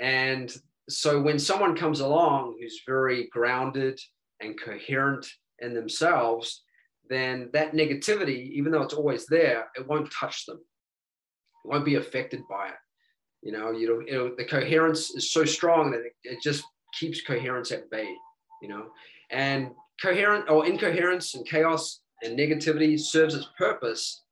[0.00, 0.54] And
[0.88, 3.98] so when someone comes along who's very grounded
[4.40, 5.26] and coherent
[5.60, 6.62] in themselves,
[7.08, 10.58] then that negativity, even though it's always there, it won't touch them.
[11.64, 12.74] It won't be affected by it.
[13.42, 16.64] You know, you know, the coherence is so strong that it, it just
[16.98, 18.08] keeps coherence at bay.
[18.62, 18.86] You know,
[19.30, 19.70] and
[20.02, 24.22] coherent or incoherence and chaos and negativity serves its purpose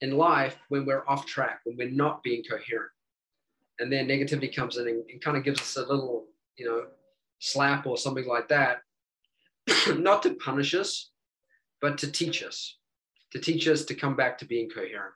[0.00, 2.90] in life when we're off track, when we're not being coherent
[3.78, 6.86] and then negativity comes in and, and kind of gives us a little, you know,
[7.38, 8.78] slap or something like that,
[9.96, 11.10] not to punish us,
[11.80, 12.76] but to teach us,
[13.32, 15.14] to teach us to come back to being coherent.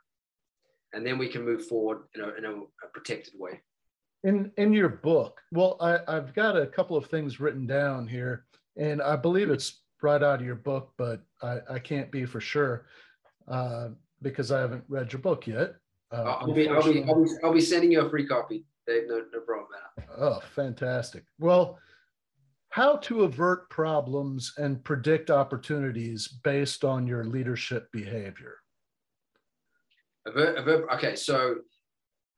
[0.92, 3.60] and then we can move forward in a, in a, a protected way.
[4.24, 8.44] In in your book, well, I, I've got a couple of things written down here,
[8.76, 12.40] and I believe it's right out of your book, but I, I can't be for
[12.40, 12.86] sure
[13.48, 13.88] uh,
[14.20, 15.74] because I haven't read your book yet.
[16.12, 19.04] Uh, I'll, be, I'll, be, I'll, be, I'll be sending you a free copy, Dave.
[19.08, 19.68] No, no problem.
[20.18, 21.24] Oh, fantastic.
[21.38, 21.78] Well,
[22.68, 28.56] how to avert problems and predict opportunities based on your leadership behavior.
[30.26, 31.56] Avert, avert, okay, so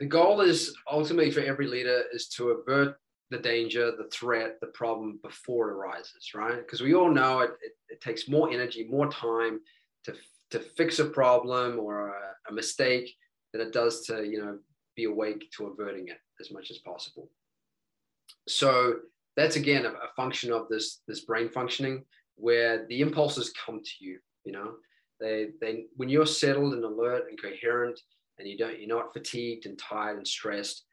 [0.01, 2.97] the goal is ultimately for every leader is to avert
[3.31, 6.59] the danger, the threat, the problem before it arises, right?
[6.59, 9.61] Because we all know it, it, it, takes more energy, more time
[10.05, 10.15] to,
[10.51, 13.15] to fix a problem or a, a mistake
[13.55, 14.59] than it does to, you know,
[14.97, 17.31] be awake to averting it as much as possible.
[18.49, 18.97] So
[19.37, 24.05] that's again a, a function of this, this brain functioning where the impulses come to
[24.05, 24.73] you, you know,
[25.21, 28.01] they, they, when you're settled and alert and coherent
[28.39, 30.85] and you don't, you're not fatigued and tired and stressed,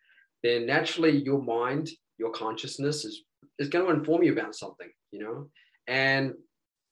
[0.44, 3.24] then naturally your mind, your consciousness is,
[3.58, 5.50] is going to inform you about something, you know?
[5.88, 6.34] And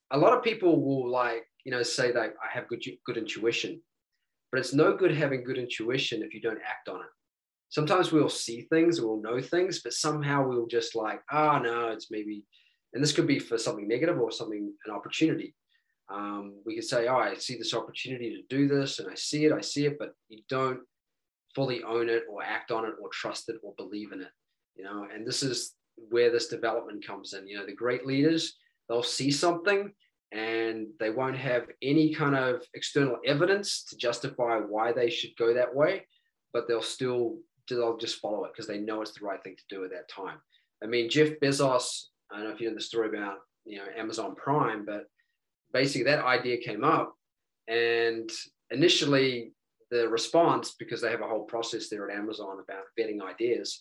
[0.10, 3.80] a lot of people will like, you know, say that I have good, good intuition,
[4.52, 7.12] but it's no good having good intuition if you don't act on it.
[7.70, 11.88] Sometimes we'll see things, we'll know things, but somehow we'll just like, ah, oh, no,
[11.90, 12.44] it's maybe,
[12.94, 15.54] and this could be for something negative or something, an opportunity
[16.12, 19.46] um, we could say, oh, I see this opportunity to do this and I see
[19.46, 20.80] it, I see it, but you don't
[21.54, 24.32] fully own it or act on it or trust it or believe in it,
[24.76, 25.76] you know, and this is
[26.10, 27.48] where this development comes in.
[27.48, 28.56] You know, the great leaders,
[28.88, 29.92] they'll see something
[30.32, 35.54] and they won't have any kind of external evidence to justify why they should go
[35.54, 36.06] that way,
[36.54, 37.38] but they'll still,
[37.68, 40.10] they'll just follow it because they know it's the right thing to do at that
[40.10, 40.38] time.
[40.84, 43.86] I mean, Jeff Bezos, I don't know if you know the story about, you know,
[43.98, 45.06] Amazon Prime, but
[45.74, 47.16] basically that idea came up
[47.68, 48.30] and
[48.72, 49.54] initially
[49.92, 53.80] the response because they have a whole process there at amazon about vetting ideas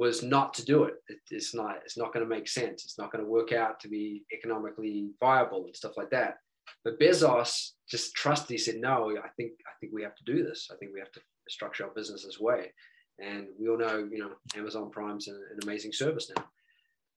[0.00, 0.94] was not to do it.
[1.08, 2.84] it it's not it's not going to make sense.
[2.86, 6.38] It's not going to work out to be economically viable and stuff like that.
[6.84, 10.42] But bezos just trusted he said no i think i think we have to do
[10.42, 10.68] this.
[10.72, 12.72] I think we have to structure our business this way.
[13.18, 16.44] And we all know you know amazon prime's an, an amazing service now.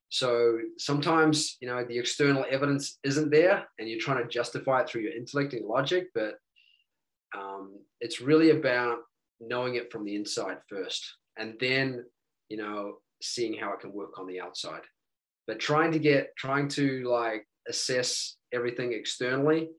[0.09, 4.87] So sometimes, you know, the external evidence isn't there and you're trying to justify it
[4.87, 6.35] through your intellect and logic, but
[7.35, 8.99] um, it's really about
[9.39, 11.03] knowing it from the inside first.
[11.39, 12.05] And then,
[12.53, 14.83] you know, seeing how it can work on the outside.
[15.47, 19.69] But trying to get, trying to like assess everything externally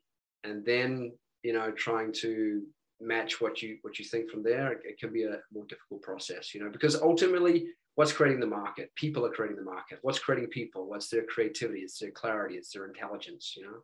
[0.43, 1.13] and then,
[1.45, 2.63] you know, trying to
[3.01, 6.01] match what you what you think from there it, it can be a more difficult
[6.01, 8.91] process you know because ultimately what's creating the market?
[8.97, 9.99] People are creating the market.
[10.03, 10.89] What's creating people?
[10.89, 11.81] What's their creativity?
[11.81, 12.55] It's their clarity.
[12.55, 13.79] It's their intelligence you know?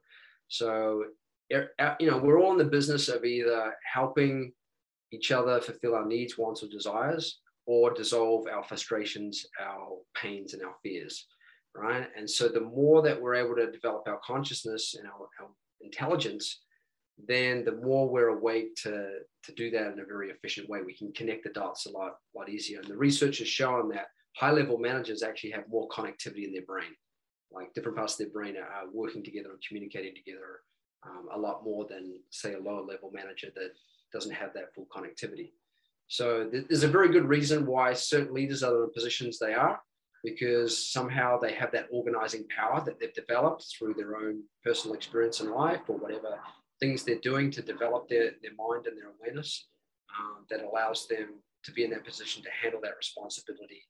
[0.48, 1.04] So
[1.50, 4.52] you know we're all in the business of either helping
[5.12, 10.62] each other fulfill our needs wants or desires or dissolve our frustrations our pains and
[10.62, 11.26] our fears
[11.76, 15.50] right and so the more that we're able to develop our consciousness and our, our
[15.80, 16.60] intelligence
[17.26, 20.96] then the more we're awake to, to do that in a very efficient way, we
[20.96, 22.80] can connect the dots a lot, lot easier.
[22.80, 24.06] And the research has shown that
[24.36, 26.94] high level managers actually have more connectivity in their brain.
[27.50, 30.60] Like different parts of their brain are, are working together and communicating together
[31.06, 33.70] um, a lot more than, say, a lower level manager that
[34.12, 35.52] doesn't have that full connectivity.
[36.10, 39.80] So there's a very good reason why certain leaders are in the positions they are,
[40.24, 45.40] because somehow they have that organizing power that they've developed through their own personal experience
[45.40, 46.36] in life or whatever
[46.80, 49.68] things they're doing to develop their, their mind and their awareness
[50.18, 51.28] um, that allows them
[51.62, 53.82] to be in that position to handle that responsibility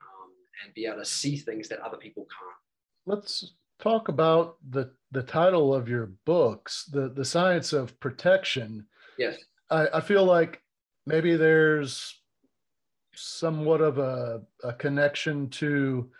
[0.00, 0.30] um,
[0.64, 2.56] and be able to see things that other people can't.
[3.04, 8.86] Let's talk about the, the title of your books, the, the science of protection.
[9.18, 9.36] Yes.
[9.68, 10.62] I, I feel like
[11.06, 12.14] maybe there's
[13.14, 16.10] somewhat of a, a connection to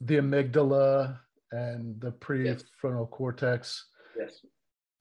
[0.00, 1.18] the amygdala
[1.52, 3.08] and the prefrontal yes.
[3.10, 3.86] cortex.
[4.18, 4.40] Yes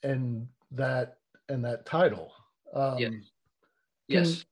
[0.04, 1.18] and that
[1.50, 2.32] and that title.
[2.74, 3.12] Um, yes.
[3.12, 3.24] Can,
[4.08, 4.46] yes.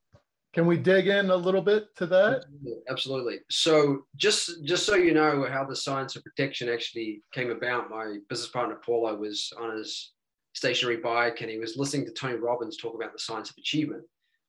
[0.54, 2.46] Can we dig in a little bit to that?
[2.90, 3.40] Absolutely.
[3.50, 8.18] So just just so you know how the science of protection actually came about, my
[8.30, 10.14] business partner Paulo was on his
[10.54, 14.04] stationary bike and he was listening to Tony Robbins talk about the science of achievement,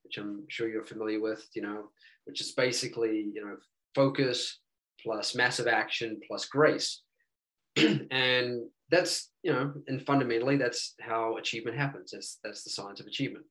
[0.08, 1.90] which I'm sure you're familiar with, you know,
[2.24, 3.56] which is basically, you know,
[3.94, 4.58] focus
[5.02, 7.02] plus massive action plus grace.
[7.76, 12.10] and that's you know and fundamentally that's how achievement happens.
[12.12, 13.44] That's that's the science of achievement.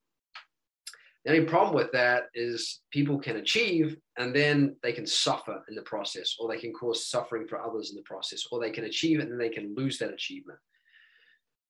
[1.23, 5.75] The only problem with that is people can achieve and then they can suffer in
[5.75, 8.85] the process or they can cause suffering for others in the process or they can
[8.85, 10.57] achieve it and they can lose that achievement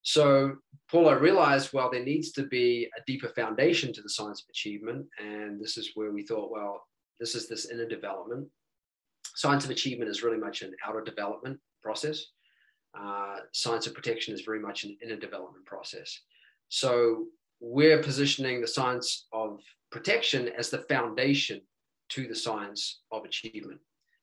[0.02, 0.56] So
[0.90, 5.06] Paulo realized, well, there needs to be a deeper foundation to the science of achievement.
[5.20, 6.84] And this is where we thought, well,
[7.20, 8.48] this is this inner development.
[9.36, 12.26] Science of achievement is really much an outer development process.
[12.98, 16.20] Uh, science of protection is very much an inner development process.
[16.70, 17.26] So
[17.60, 19.60] we're positioning the science of
[19.92, 21.62] protection as the foundation
[22.10, 23.80] to the science of achievement.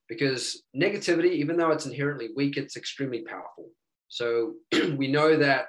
[0.08, 3.70] Because negativity, even though it's inherently weak, it's extremely powerful.
[4.14, 4.54] So
[4.96, 5.66] we know that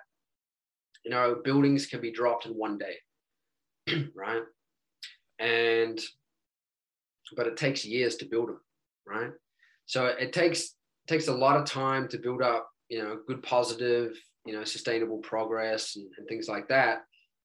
[1.03, 2.97] you know buildings can be dropped in one day,
[4.15, 4.43] right?
[5.39, 5.99] And
[7.35, 8.61] but it takes years to build them,
[9.07, 9.31] right?
[9.87, 10.75] So it takes
[11.07, 14.15] takes a lot of time to build up, you know, good positive,
[14.45, 16.99] you know, sustainable progress and, and things like that.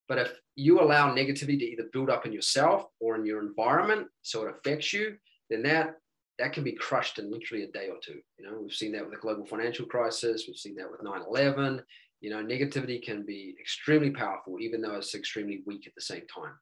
[0.06, 4.08] But if you allow negativity to either build up in yourself or in your environment,
[4.20, 5.16] so it affects you,
[5.48, 5.94] then that
[6.40, 8.20] that can be crushed in literally a day or two.
[8.38, 10.44] You know, we've seen that with the global financial crisis.
[10.46, 11.84] We've seen that with 9/11.
[12.20, 16.26] You know, negativity can be extremely powerful, even though it's extremely weak at the same
[16.26, 16.54] time.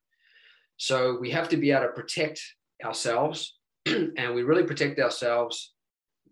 [0.77, 2.41] So we have to be able to protect
[2.85, 5.75] ourselves, and we really protect ourselves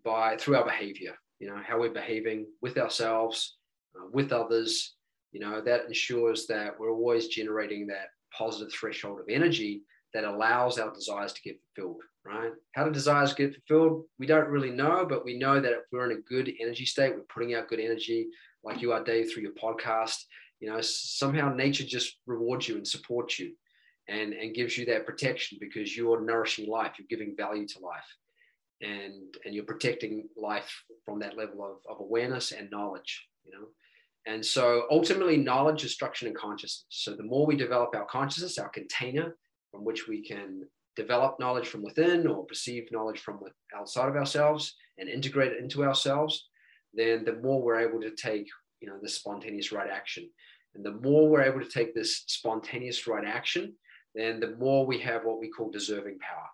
[0.03, 1.15] by through our behavior.
[1.39, 3.57] You know, how we're behaving with ourselves,
[3.95, 4.95] uh, with others.
[5.31, 9.83] You know, that ensures that we're always generating that positive threshold of energy
[10.13, 12.51] that allows our desires to get fulfilled, right?
[12.73, 14.03] How do desires get fulfilled?
[14.19, 17.15] We don't really know, but we know that if we're in a good energy state,
[17.15, 18.27] we're putting out good energy,
[18.63, 20.17] like you are, Dave, through your podcast.
[20.59, 23.53] You know, somehow nature just rewards you and supports you
[24.09, 28.15] and, and gives you that protection because you're nourishing life, you're giving value to life.
[28.81, 30.71] And, and you're protecting life
[31.03, 33.67] from that level of, of awareness and knowledge, you know.
[34.27, 36.85] And so ultimately, knowledge, is instruction, and consciousness.
[36.89, 39.35] So the more we develop our consciousness, our container,
[39.71, 40.67] from which we can
[40.97, 43.39] develop knowledge from within or perceive knowledge from
[43.73, 46.49] outside of ourselves and integrate it into ourselves,
[46.93, 48.47] then the more we're able to take,
[48.81, 50.27] you know, the spontaneous right action.
[50.75, 53.73] And the more we're able to take this spontaneous right action,
[54.15, 56.49] then the more we have what we call deserving power.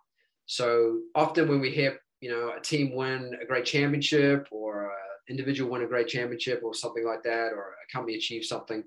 [0.45, 4.89] So often when we hear, you know, a team win a great championship or an
[5.29, 8.83] individual win a great championship or something like that, or a company achieve something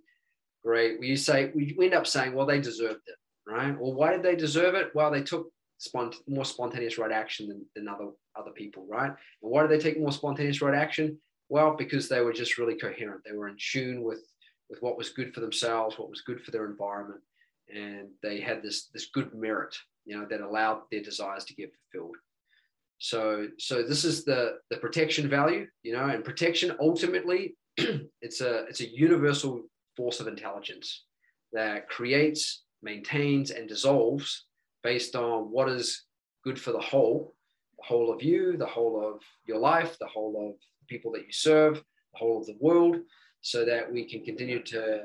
[0.63, 3.17] great, we say we end up saying, well, they deserved it
[3.47, 3.79] right?
[3.79, 4.91] Well, why did they deserve it?
[4.95, 9.11] Well, they took spont- more spontaneous right action than, than other other people, right?
[9.11, 11.19] And why did they take more spontaneous right action?
[11.49, 13.23] Well, because they were just really coherent.
[13.25, 14.23] They were in tune with
[14.69, 17.21] with what was good for themselves, what was good for their environment,
[17.73, 19.75] and they had this this good merit,
[20.05, 22.17] you know, that allowed their desires to get fulfilled.
[22.99, 28.65] So so this is the the protection value, you know, and protection ultimately it's a
[28.65, 29.63] it's a universal
[29.97, 31.05] force of intelligence
[31.53, 34.47] that creates maintains and dissolves
[34.83, 36.05] based on what is
[36.45, 37.35] good for the whole,
[37.79, 40.55] the whole of you, the whole of your life, the whole of
[40.89, 42.97] people that you serve, the whole of the world,
[43.43, 45.03] so that we can continue to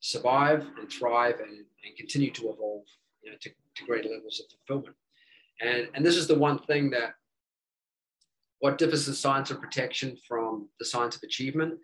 [0.00, 1.50] survive and thrive and,
[1.84, 2.84] and continue to evolve
[3.22, 4.96] you know, to, to greater levels of fulfillment.
[5.60, 7.14] And, and this is the one thing that
[8.60, 11.78] what differs the science of protection from the science of achievement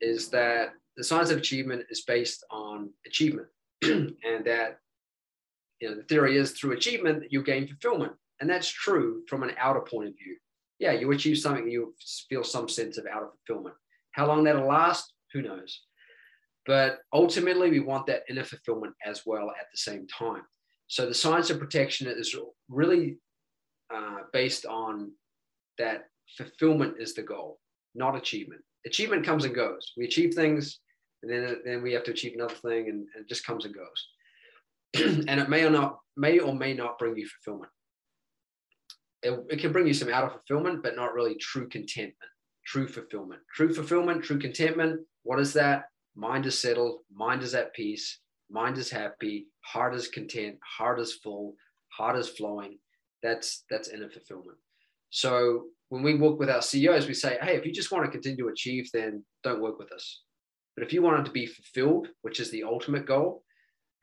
[0.00, 3.48] is that the science of achievement is based on achievement
[3.82, 4.78] and that
[5.80, 9.52] you know the theory is through achievement you gain fulfillment and that's true from an
[9.58, 10.36] outer point of view.
[10.78, 11.94] Yeah you achieve something you
[12.28, 13.76] feel some sense of outer fulfillment.
[14.12, 15.82] How long that'll last who knows?
[16.66, 20.42] But ultimately we want that inner fulfillment as well at the same time.
[20.88, 22.34] So the science of protection is
[22.68, 23.18] really
[23.94, 25.12] uh, based on
[25.78, 26.04] that
[26.36, 27.60] fulfillment is the goal
[27.94, 28.60] not achievement.
[28.84, 29.92] Achievement comes and goes.
[29.96, 30.80] We achieve things
[31.22, 33.74] and then, then we have to achieve another thing and, and it just comes and
[33.74, 34.06] goes
[35.28, 37.72] and it may or not may or may not bring you fulfillment.
[39.22, 42.16] It, it can bring you some outer fulfillment, but not really true contentment,
[42.64, 43.40] true fulfillment.
[43.54, 45.00] True fulfillment, true contentment.
[45.22, 45.84] What is that?
[46.14, 48.20] Mind is settled, mind is at peace,
[48.50, 51.54] mind is happy, heart is content, heart is full,
[51.88, 52.78] heart is flowing.
[53.22, 54.58] That's that's inner fulfillment.
[55.10, 58.10] So when we work with our CEOs, we say, hey, if you just want to
[58.10, 60.22] continue to achieve, then don't work with us.
[60.76, 63.42] But if you want it to be fulfilled, which is the ultimate goal,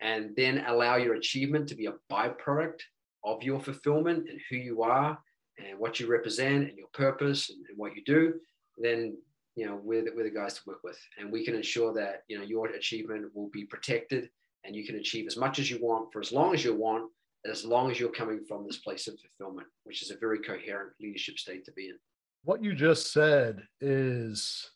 [0.02, 2.82] and then allow your achievement to be a byproduct
[3.24, 5.18] of your fulfillment and who you are
[5.58, 8.34] and what you represent and your purpose and, and what you do,
[8.78, 9.16] then
[9.56, 12.24] you know we're the, we're the guys to work with, and we can ensure that
[12.28, 14.30] you know your achievement will be protected
[14.66, 17.12] and you can achieve as much as you want for as long as you want,
[17.50, 20.94] as long as you're coming from this place of fulfillment, which is a very coherent
[21.02, 21.98] leadership state to be in.
[22.44, 24.70] What you just said is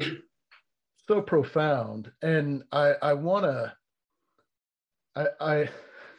[1.08, 3.72] so profound, and I I want to
[5.14, 5.70] I I,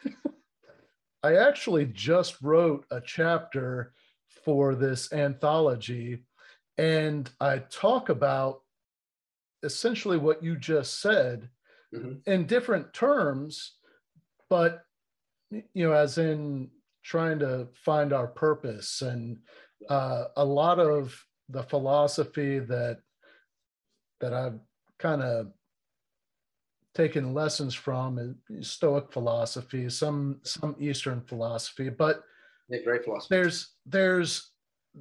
[1.23, 3.93] I actually just wrote a chapter
[4.43, 6.25] for this anthology,
[6.77, 8.61] and I talk about
[9.63, 11.49] essentially what you just said
[11.93, 12.21] Mhm.
[12.27, 13.77] in different terms,
[14.49, 14.85] but
[15.51, 16.71] you know, as in
[17.03, 19.39] trying to find our purpose and
[19.89, 23.01] uh, a lot of the philosophy that
[24.19, 24.59] that I've
[24.97, 25.53] kind of
[26.93, 32.23] taken lessons from Stoic philosophy, some some Eastern philosophy, but
[32.69, 33.35] Yeah, great philosophy.
[33.35, 34.51] there's there's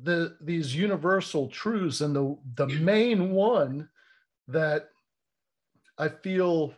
[0.03, 3.88] the these universal truths and the the main one
[4.49, 4.88] that
[5.99, 6.72] i feel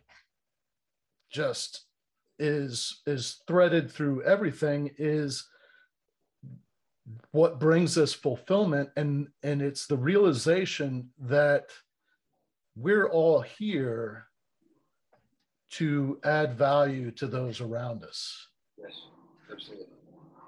[1.31, 1.85] just
[2.41, 5.49] is is threaded through everything is
[7.31, 11.67] what brings us fulfillment and and it's the realization that
[12.75, 14.27] we're all here
[15.79, 18.49] to add value to those around us
[18.79, 18.93] Yes,
[19.53, 19.87] absolutely,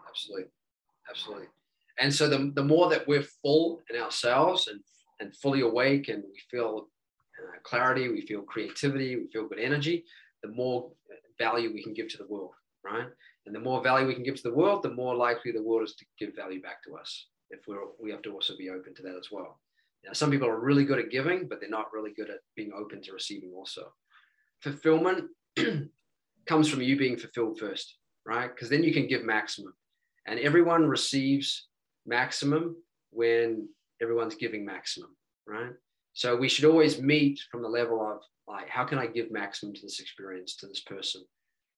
[0.09, 0.45] absolutely,
[1.09, 1.47] absolutely.
[1.99, 4.81] And so the, the more that we're full in ourselves and,
[5.21, 6.89] and fully awake and we feel
[7.39, 10.05] uh, clarity, we feel creativity, we feel good energy,
[10.43, 10.91] the more
[11.39, 12.53] value we can give to the world,
[12.85, 13.07] right?
[13.47, 15.85] And the more value we can give to the world, the more likely the world
[15.85, 17.29] is to give value back to us.
[17.51, 19.61] If we're, we have to also be open to that as well.
[20.05, 22.73] Now, some people are really good at giving, but they're not really good at being
[22.77, 23.93] open to receiving also.
[24.63, 25.29] Fulfillment
[26.47, 28.49] comes from you being fulfilled first, right?
[28.55, 29.75] Because then you can give maximum.
[30.27, 31.69] And everyone receives
[32.07, 32.77] maximum
[33.11, 33.69] when
[34.03, 35.73] everyone's giving maximum, right?
[36.13, 39.75] So we should always meet from the level of like, how can I give maximum
[39.75, 41.23] to this experience, to this person,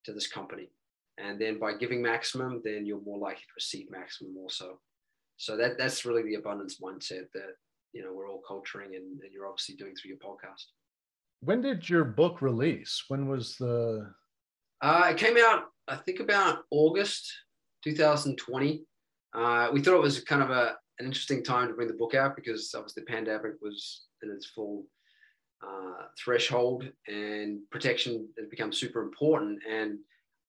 [0.04, 0.70] to this company?
[1.18, 4.80] And then by giving maximum, then you're more likely to receive maximum also.
[5.36, 7.54] So that that's really the abundance mindset that
[7.92, 10.64] you know we're all culturing and, and you're obviously doing through your podcast.
[11.40, 14.12] When did your book release when was the
[14.80, 17.32] Uh, it came out, I think, about August
[17.84, 18.84] 2020.
[19.34, 22.14] Uh, we thought it was kind of a, an interesting time to bring the book
[22.14, 24.84] out because obviously the pandemic was in its full
[25.62, 29.60] uh, threshold and protection has become super important.
[29.68, 29.98] And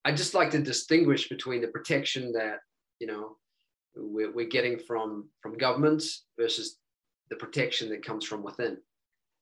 [0.04, 2.60] I just like to distinguish between the protection that,
[3.00, 3.36] you know,
[3.96, 6.78] we're, we're getting from, from governments versus
[7.28, 8.78] the protection that comes from within.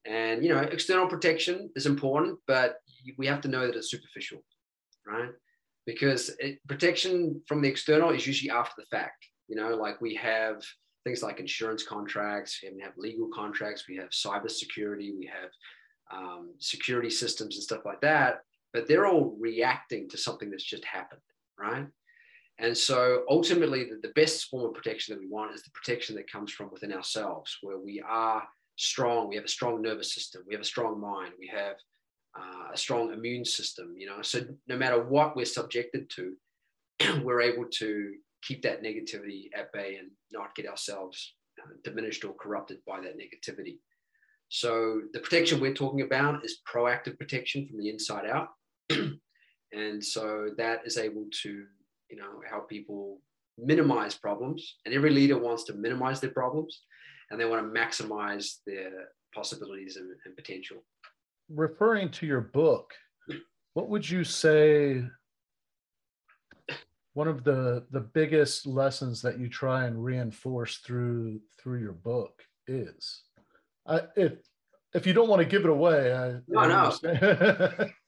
[0.08, 2.76] And, you know, external protection is important, but
[3.18, 4.42] we have to know that it's superficial
[5.08, 5.30] right?
[5.86, 9.26] Because it, protection from the external is usually after the fact.
[9.48, 10.62] You know, like we have
[11.04, 15.50] things like insurance contracts, we have legal contracts, we have cyber security, we have
[16.14, 18.40] um, security systems and stuff like that.
[18.74, 21.22] But they're all reacting to something that's just happened,
[21.58, 21.86] right?
[22.58, 26.16] And so ultimately, the, the best form of protection that we want is the protection
[26.16, 28.42] that comes from within ourselves, where we are
[28.78, 31.76] strong, we have a strong nervous system, we have a strong mind, we have
[32.38, 34.22] uh, a strong immune system, you know.
[34.22, 36.34] So no matter what we're subjected to,
[37.22, 42.34] we're able to keep that negativity at bay and not get ourselves uh, diminished or
[42.34, 43.78] corrupted by that negativity.
[44.48, 48.48] So the protection we're talking about is proactive protection from the inside out,
[49.72, 51.64] and so that is able to,
[52.10, 53.20] you know, help people
[53.58, 54.76] minimize problems.
[54.86, 56.82] And every leader wants to minimize their problems,
[57.30, 60.78] and they want to maximize their possibilities and, and potential.
[61.50, 62.92] referring to your book,
[63.74, 65.02] what would you say
[67.14, 72.42] one of the the biggest lessons that you try and reinforce through through your book
[72.66, 73.22] is?
[73.86, 74.32] I, if
[74.94, 77.88] if you don't want to give it away, I, No, I no.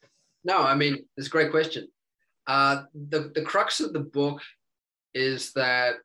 [0.45, 1.87] No, I mean, it's a great question.
[2.47, 4.41] Uh, the, the crux of the book
[5.15, 5.97] is that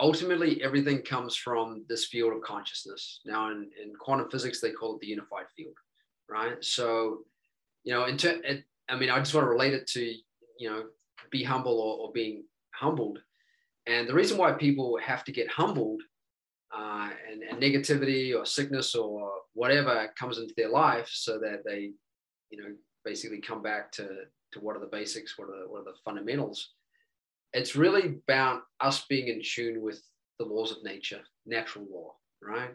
[0.00, 3.20] ultimately everything comes from this field of consciousness.
[3.24, 5.74] Now, in, in quantum physics, they call it the unified field,
[6.28, 6.62] right?
[6.64, 7.18] So,
[7.84, 10.02] you know, in ter- it, I mean, I just want to relate it to,
[10.58, 10.84] you know,
[11.30, 13.18] be humble or, or being humbled.
[13.86, 16.02] And the reason why people have to get humbled
[16.76, 21.92] uh, and, and negativity or sickness or whatever comes into their life so that they,
[22.50, 22.74] you know,
[23.04, 24.08] basically come back to,
[24.52, 26.70] to what are the basics, what are the, what are the fundamentals.
[27.54, 30.02] It's really about us being in tune with
[30.38, 32.70] the laws of nature, natural law, right?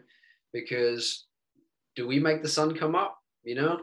[0.52, 1.26] Because
[1.94, 3.18] do we make the sun come up?
[3.44, 3.80] You know,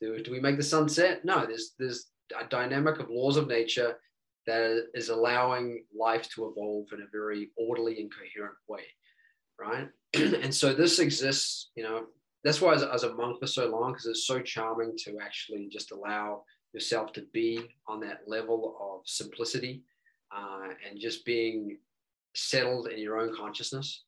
[0.00, 1.24] do, do we make the sun set?
[1.24, 2.06] No, there's there's
[2.38, 3.96] a dynamic of laws of nature
[4.46, 8.82] that is allowing life to evolve in a very orderly and coherent way,
[9.58, 9.88] right?
[10.14, 12.06] and so this exists, you know,
[12.42, 15.68] that's why as, as a monk for so long, because it's so charming to actually
[15.70, 16.42] just allow
[16.72, 19.82] yourself to be on that level of simplicity
[20.34, 21.78] uh, and just being
[22.34, 24.04] settled in your own consciousness,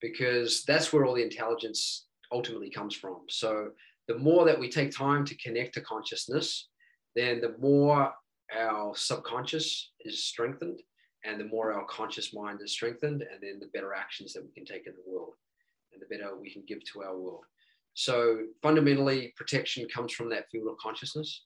[0.00, 3.20] because that's where all the intelligence ultimately comes from.
[3.28, 3.70] So
[4.08, 6.68] the more that we take time to connect to consciousness,
[7.14, 8.12] then the more
[8.56, 10.80] our subconscious is strengthened
[11.24, 14.52] and the more our conscious mind is strengthened and then the better actions that we
[14.52, 15.34] can take in the world
[15.92, 17.44] and the better we can give to our world
[17.94, 21.44] So fundamentally, protection comes from that field of consciousness.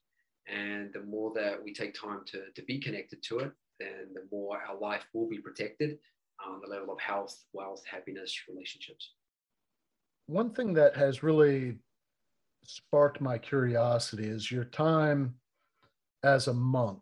[0.49, 4.22] And the more that we take time to, to be connected to it, then the
[4.31, 5.99] more our life will be protected
[6.45, 9.12] on the level of health, wealth, happiness, relationships.
[10.26, 11.78] One thing that has really
[12.64, 15.35] sparked my curiosity is your time
[16.22, 17.01] as a monk.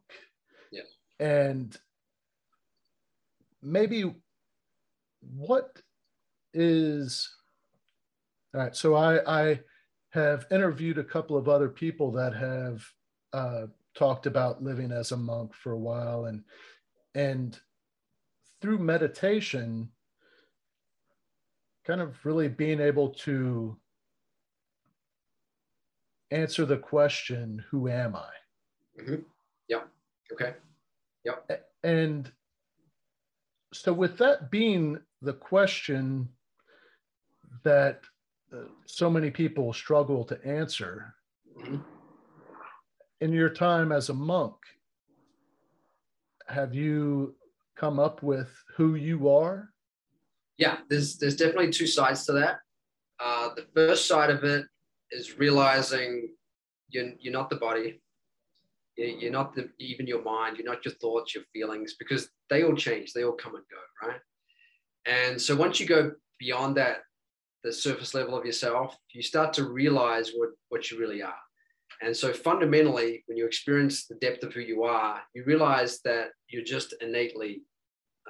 [0.72, 0.82] Yeah.
[1.20, 1.76] And
[3.62, 4.14] maybe
[5.20, 5.82] what
[6.54, 7.28] is
[8.54, 9.60] all right so i i
[10.10, 12.82] have interviewed a couple of other people that have
[13.34, 13.66] uh,
[13.98, 16.44] talked about living as a monk for a while and
[17.16, 17.58] and
[18.60, 19.88] through meditation
[21.84, 23.76] kind of really being able to
[26.30, 29.16] answer the question who am i mm-hmm.
[29.66, 29.80] yeah
[30.32, 30.54] okay
[31.24, 32.30] yeah and
[33.72, 36.28] so with that being the question
[37.64, 38.02] that
[38.54, 41.12] uh, so many people struggle to answer
[41.60, 41.78] mm-hmm.
[43.20, 44.54] In your time as a monk
[46.48, 47.34] have you
[47.76, 49.70] come up with who you are?
[50.56, 52.58] Yeah there's there's definitely two sides to that.
[53.20, 54.64] Uh, the first side of it
[55.10, 56.28] is realizing
[56.88, 58.00] you're, you're not the body.
[58.96, 62.74] You're not the, even your mind you're not your thoughts your feelings because they all
[62.74, 64.20] change they all come and go right?
[65.06, 66.98] And so once you go beyond that,
[67.64, 71.34] the surface level of yourself, you start to realize what, what you really are.
[72.00, 76.28] And so fundamentally, when you experience the depth of who you are, you realize that
[76.48, 77.62] you're just innately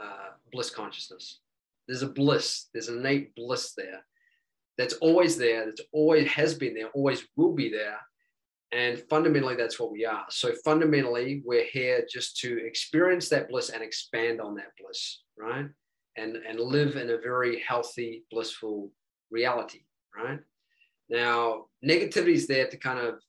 [0.01, 1.41] uh, bliss consciousness.
[1.87, 4.05] There's a bliss, there's an innate bliss there
[4.77, 7.99] that's always there, that's always has been there, always will be there.
[8.71, 10.27] And fundamentally, that's what we are.
[10.29, 15.67] So fundamentally, we're here just to experience that bliss and expand on that bliss, right?
[16.19, 18.91] and, and live in a very healthy, blissful
[19.31, 19.83] reality,
[20.17, 20.41] right?
[21.09, 23.21] Now, negativity is there to kind of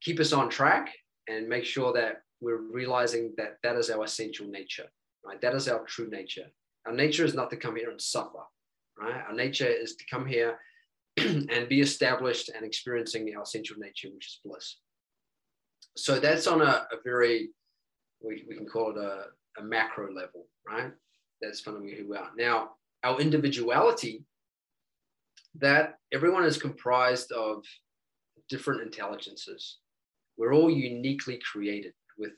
[0.00, 0.92] keep us on track
[1.28, 4.86] and make sure that we're realizing that that is our essential nature,
[5.24, 5.40] right?
[5.40, 6.46] That is our true nature.
[6.86, 8.44] Our nature is not to come here and suffer,
[8.98, 9.22] right?
[9.28, 10.58] Our nature is to come here
[11.16, 14.76] and be established and experiencing our essential nature, which is bliss.
[15.96, 17.50] So that's on a, a very,
[18.22, 19.26] we, we can call it a,
[19.58, 20.92] a macro level, right?
[21.40, 22.30] that's fundamentally who we are.
[22.36, 22.70] Now,
[23.02, 24.24] our individuality,
[25.58, 27.64] that everyone is comprised of
[28.48, 29.78] different intelligences.
[30.36, 32.32] We're all uniquely created with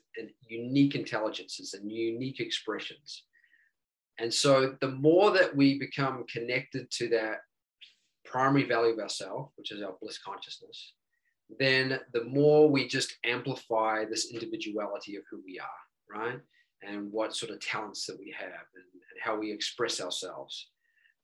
[0.48, 3.24] unique intelligences and unique expressions.
[4.18, 7.38] And so the more that we become connected to that
[8.24, 10.94] primary value of ourself, which is our bliss consciousness,
[11.58, 16.40] then the more we just amplify this individuality of who we are, right?
[16.82, 20.68] and what sort of talents that we have and, and how we express ourselves.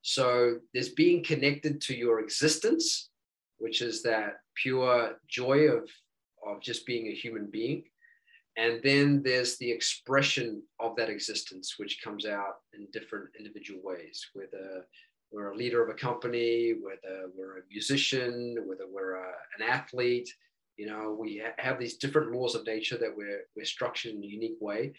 [0.03, 3.11] So there's being connected to your existence,
[3.59, 5.89] which is that pure joy of,
[6.47, 7.85] of just being a human being.
[8.57, 14.29] And then there's the expression of that existence, which comes out in different individual ways,
[14.33, 14.87] whether
[15.33, 20.33] we're a leader of a company, whether we're a musician, whether we're a, an athlete.
[20.77, 24.23] You know, we ha- have these different laws of nature that we're, we're structured in
[24.23, 24.93] a unique way.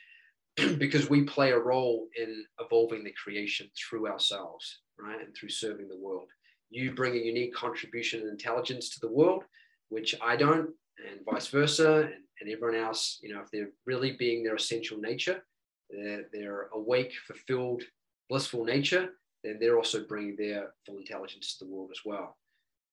[0.77, 5.21] because we play a role in evolving the creation through ourselves, right?
[5.21, 6.29] And through serving the world.
[6.69, 9.43] You bring a unique contribution and intelligence to the world,
[9.89, 10.69] which I don't,
[10.99, 12.01] and vice versa.
[12.01, 15.43] And, and everyone else, you know, if they're really being their essential nature,
[15.89, 17.83] they're, they're awake, fulfilled,
[18.29, 19.09] blissful nature,
[19.43, 22.37] then they're also bringing their full intelligence to the world as well.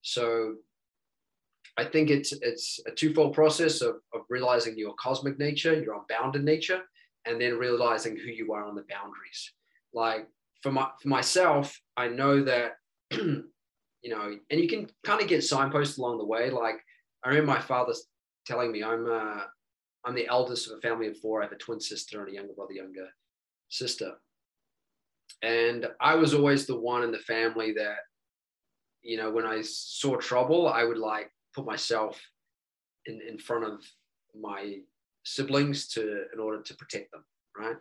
[0.02, 0.56] So
[1.78, 6.44] I think it's it's a twofold process of, of realizing your cosmic nature, your unbounded
[6.44, 6.82] nature,
[7.24, 9.52] and then realizing who you are on the boundaries.
[9.94, 10.28] Like
[10.62, 12.72] for my for myself, I know that
[13.12, 13.44] you
[14.04, 16.50] know, and you can kind of get signposts along the way.
[16.50, 16.76] Like
[17.24, 17.92] I remember my father
[18.46, 19.42] telling me I'm uh,
[20.04, 21.40] I'm the eldest of a family of four.
[21.40, 23.08] I have a twin sister and a younger brother, younger
[23.68, 24.12] sister.
[25.42, 27.98] And I was always the one in the family that,
[29.02, 32.20] you know, when I saw trouble, I would like put myself
[33.06, 33.84] in, in front of
[34.40, 34.78] my
[35.24, 37.24] siblings to in order to protect them,
[37.56, 37.76] right?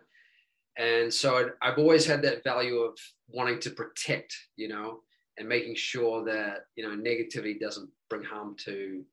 [0.78, 2.96] And so I've always had that value of
[3.28, 5.00] wanting to protect, you know,
[5.38, 9.04] and making sure that you know negativity doesn't bring harm to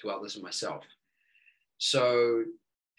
[0.00, 0.84] to others and myself.
[1.78, 2.44] So,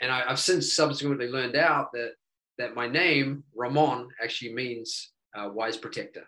[0.02, 2.12] and I, have since subsequently learned out that
[2.58, 6.26] that my name Ramon actually means uh, wise protector,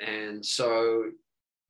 [0.00, 1.04] and so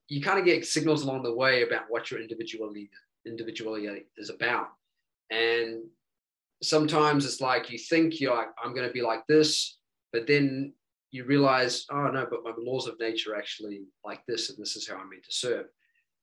[0.08, 2.90] you kind of get signals along the way about what your individuality
[3.26, 4.68] individuality is about.
[5.30, 5.84] And
[6.62, 9.78] sometimes it's like you think you're like, I'm going to be like this,
[10.12, 10.72] but then
[11.10, 14.88] you realize, oh no, but my laws of nature actually like this, and this is
[14.88, 15.66] how I'm meant to serve.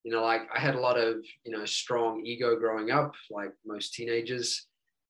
[0.06, 3.52] You know, like I had a lot of, you know, strong ego growing up, like
[3.66, 4.68] most teenagers,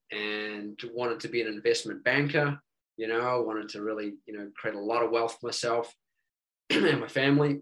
[0.09, 2.57] and wanted to be an investment banker.
[2.95, 5.93] You know, I wanted to really, you know, create a lot of wealth for myself
[6.69, 7.59] and my family.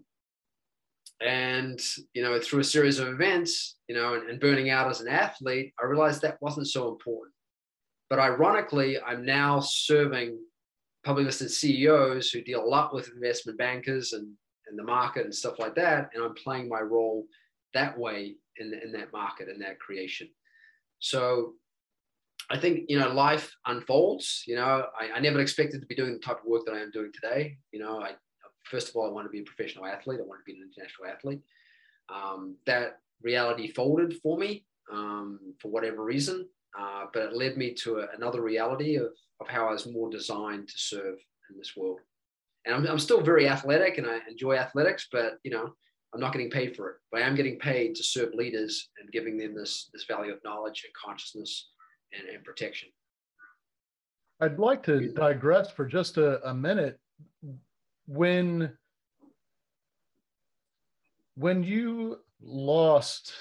[1.20, 1.80] And,
[2.12, 5.08] you know, through a series of events, you know, and, and burning out as an
[5.08, 7.34] athlete, I realized that wasn't so important.
[8.10, 10.38] But ironically, I'm now serving
[11.04, 14.34] public listed CEOs who deal a lot with investment bankers and,
[14.68, 16.10] and the market and stuff like that.
[16.14, 17.26] And I'm playing my role
[17.74, 20.28] that way in, in that market and that creation.
[20.98, 21.54] So
[22.50, 24.44] I think, you know, life unfolds.
[24.46, 26.80] You know, I, I never expected to be doing the type of work that I
[26.80, 27.56] am doing today.
[27.72, 28.12] You know, I
[28.64, 30.20] first of all, I want to be a professional athlete.
[30.20, 31.42] I want to be an international athlete.
[32.14, 36.48] Um, that reality folded for me um, for whatever reason,
[36.78, 40.10] uh, but it led me to a, another reality of of how I was more
[40.10, 41.16] designed to serve
[41.50, 42.00] in this world.
[42.64, 45.74] And I'm, I'm still very athletic and I enjoy athletics, but you know,
[46.12, 46.96] I'm not getting paid for it.
[47.10, 50.38] But I am getting paid to serve leaders and giving them this, this value of
[50.44, 51.70] knowledge and consciousness
[52.12, 52.88] and, and protection.
[54.40, 56.98] I'd like to digress for just a, a minute.
[58.06, 58.76] When
[61.36, 63.32] when you lost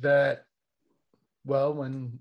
[0.00, 0.44] that
[1.44, 2.18] well when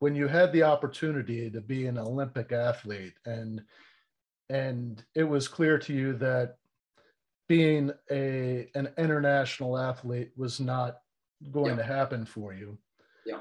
[0.00, 3.62] when you had the opportunity to be an Olympic athlete and
[4.50, 6.56] and it was clear to you that
[7.48, 10.98] being a an international athlete was not
[11.50, 11.76] going yeah.
[11.76, 12.78] to happen for you.
[13.26, 13.40] Yeah.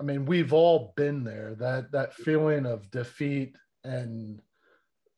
[0.00, 1.54] I mean, we've all been there.
[1.58, 4.40] That that feeling of defeat and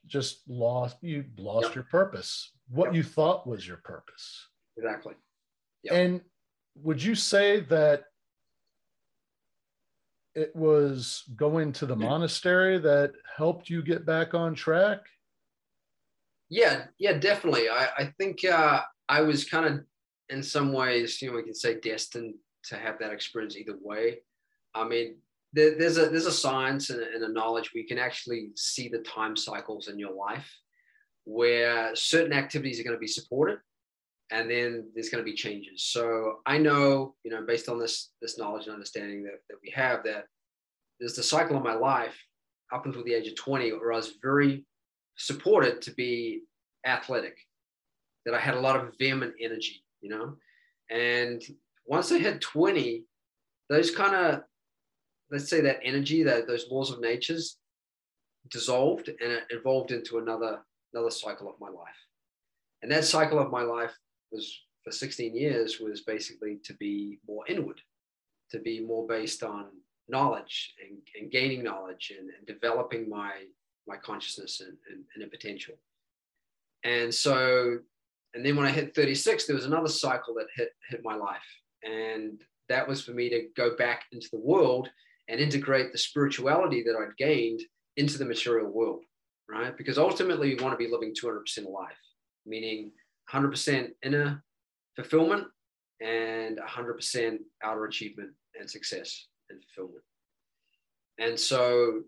[0.07, 1.76] just lost you lost yeah.
[1.76, 2.53] your purpose.
[2.68, 2.99] What yeah.
[2.99, 4.49] you thought was your purpose.
[4.76, 5.14] Exactly.
[5.91, 6.22] And
[6.82, 8.05] would you say that
[10.35, 15.01] it was going to the monastery that helped you get back on track?
[16.49, 17.68] Yeah, yeah, definitely.
[17.68, 19.85] I, I think uh, I was kind of,
[20.28, 24.18] in some ways, you know, we can say destined to have that experience either way.
[24.74, 25.16] I mean,
[25.53, 28.89] there, there's a there's a science and a, and a knowledge we can actually see
[28.89, 30.51] the time cycles in your life
[31.24, 33.59] where certain activities are going to be supported
[34.35, 35.85] and then there's going to be changes.
[35.85, 39.70] So I know, you know, based on this this knowledge and understanding that, that we
[39.70, 40.24] have, that
[40.99, 42.16] there's the cycle of my life
[42.72, 44.64] up until the age of 20 where I was very
[45.16, 46.41] supported to be
[46.85, 47.37] athletic,
[48.26, 50.35] that I had a lot of vehement energy, you know.
[50.91, 51.41] And
[51.87, 53.05] once I hit 20,
[53.70, 54.41] those kind of
[55.30, 57.59] let's say that energy, that those laws of natures
[58.51, 60.59] dissolved and it evolved into another
[60.93, 62.01] another cycle of my life.
[62.82, 63.95] And that cycle of my life
[64.35, 67.80] was for 16 years was basically to be more inward,
[68.51, 69.66] to be more based on
[70.09, 73.32] knowledge and, and gaining knowledge and, and, developing my
[73.87, 75.74] my consciousness and, and, and potential.
[76.85, 77.78] And so,
[78.35, 81.49] and then when I hit 36, there was another cycle that hit hit my life.
[81.82, 84.89] And that was for me to go back into the world
[85.28, 87.61] and integrate the spirituality that I'd gained
[87.97, 89.05] into the material world,
[89.49, 89.76] right?
[89.76, 91.93] Because ultimately, we want to be living 200% of life,
[92.47, 92.93] meaning
[93.33, 94.43] 100% inner
[94.97, 95.47] fulfillment
[96.01, 100.05] and 100% outer achievement and success and fulfillment.
[101.18, 102.03] And so,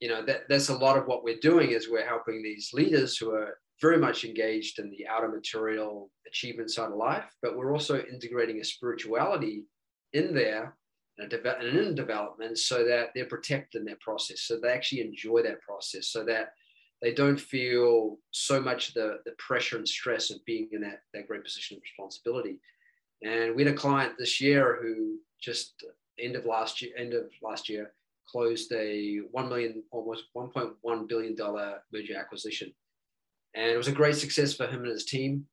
[0.00, 3.16] you know, that, that's a lot of what we're doing is we're helping these leaders
[3.16, 7.72] who are very much engaged in the outer material achievement side of life, but we're
[7.72, 9.64] also integrating a spirituality
[10.12, 10.76] in there
[11.18, 15.00] and, a and in development so that they're protected in that process, so they actually
[15.00, 16.50] enjoy that process, so that
[17.00, 21.28] they don't feel so much the, the pressure and stress of being in that, that
[21.28, 22.58] great position of responsibility.
[23.22, 25.84] And we had a client this year who just
[26.18, 27.92] end of last year, end of last year,
[28.28, 32.72] closed a one million, almost 1.1 billion dollar merger acquisition,
[33.54, 35.46] and it was a great success for him and his team.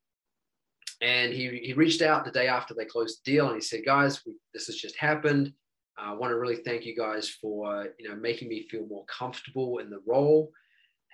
[1.01, 3.85] And he, he reached out the day after they closed the deal, and he said,
[3.85, 5.53] "Guys, we, this has just happened.
[5.97, 9.79] I want to really thank you guys for you know making me feel more comfortable
[9.79, 10.51] in the role,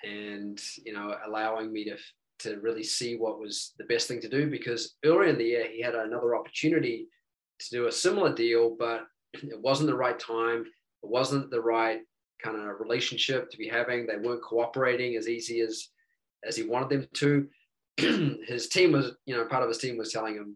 [0.03, 1.97] and you know allowing me to
[2.39, 5.67] to really see what was the best thing to do because earlier in the year
[5.71, 7.07] he had another opportunity
[7.59, 10.65] to do a similar deal, but it wasn't the right time.
[11.03, 11.99] It wasn't the right
[12.43, 14.05] kind of relationship to be having.
[14.05, 15.87] They weren't cooperating as easy as
[16.43, 17.47] as he wanted them to.
[18.47, 20.55] his team was, you know, part of his team was telling him,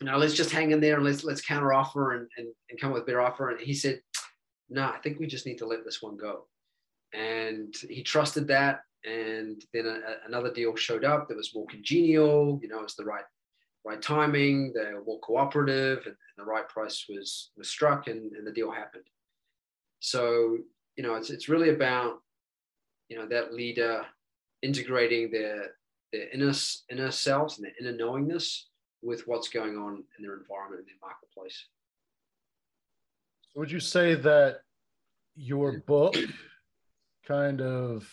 [0.00, 2.80] you know, let's just hang in there and let's let's counter offer and, and, and
[2.80, 3.50] come with a better offer.
[3.50, 4.00] And he said,
[4.68, 6.46] no, I think we just need to let this one go.
[7.12, 8.80] And he trusted that.
[9.04, 13.04] And then a, another deal showed up that was more congenial, you know, it's the
[13.04, 13.24] right
[13.84, 18.32] right timing, they were more cooperative, and, and the right price was was struck, and,
[18.32, 19.04] and the deal happened.
[20.00, 20.58] So
[20.96, 22.18] you know, it's it's really about
[23.08, 24.04] you know that leader
[24.62, 25.68] integrating their
[26.12, 26.52] their inner
[26.90, 28.68] inner selves and their inner knowingness
[29.02, 31.66] with what's going on in their environment in their marketplace.
[33.54, 34.60] Would you say that
[35.34, 36.16] your book
[37.28, 38.10] kind of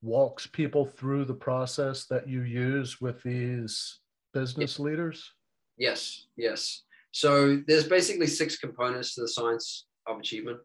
[0.00, 3.98] walks people through the process that you use with these
[4.32, 5.32] business leaders?
[5.76, 6.82] Yes, yes.
[7.10, 10.58] So there's basically six components to the science of achievement.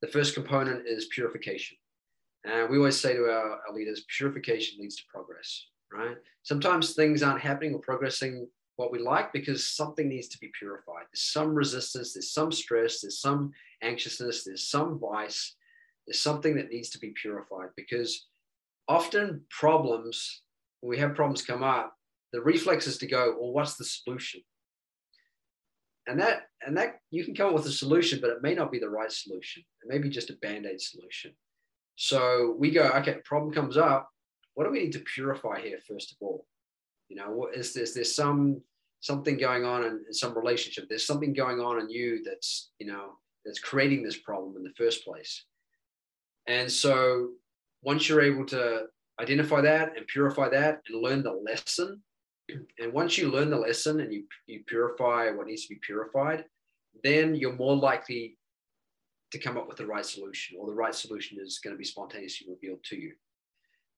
[0.00, 1.76] The first component is purification.
[2.44, 6.16] And we always say to our, our leaders, purification leads to progress, right?
[6.44, 11.06] Sometimes things aren't happening or progressing what we like because something needs to be purified.
[11.12, 13.50] There's some resistance, there's some stress, there's some
[13.82, 15.56] anxiousness, there's some vice,
[16.08, 18.28] there's something that needs to be purified because
[18.88, 20.42] often problems,
[20.80, 21.94] when we have problems come up,
[22.32, 24.40] the reflex is to go, well, what's the solution?
[26.06, 28.72] And that, and that you can come up with a solution, but it may not
[28.72, 29.62] be the right solution.
[29.82, 31.32] It may be just a band-aid solution.
[31.96, 34.08] So we go, okay, problem comes up.
[34.54, 36.46] What do we need to purify here, first of all?
[37.10, 37.92] You know, is this?
[37.92, 38.62] There's some
[39.00, 40.86] something going on in, in some relationship.
[40.88, 43.12] There's something going on in you that's, you know,
[43.44, 45.44] that's creating this problem in the first place.
[46.48, 47.30] And so
[47.82, 48.86] once you're able to
[49.20, 52.02] identify that and purify that and learn the lesson,
[52.78, 56.46] and once you learn the lesson and you, you purify what needs to be purified,
[57.04, 58.38] then you're more likely
[59.30, 61.84] to come up with the right solution, or the right solution is going to be
[61.84, 63.12] spontaneously revealed to you.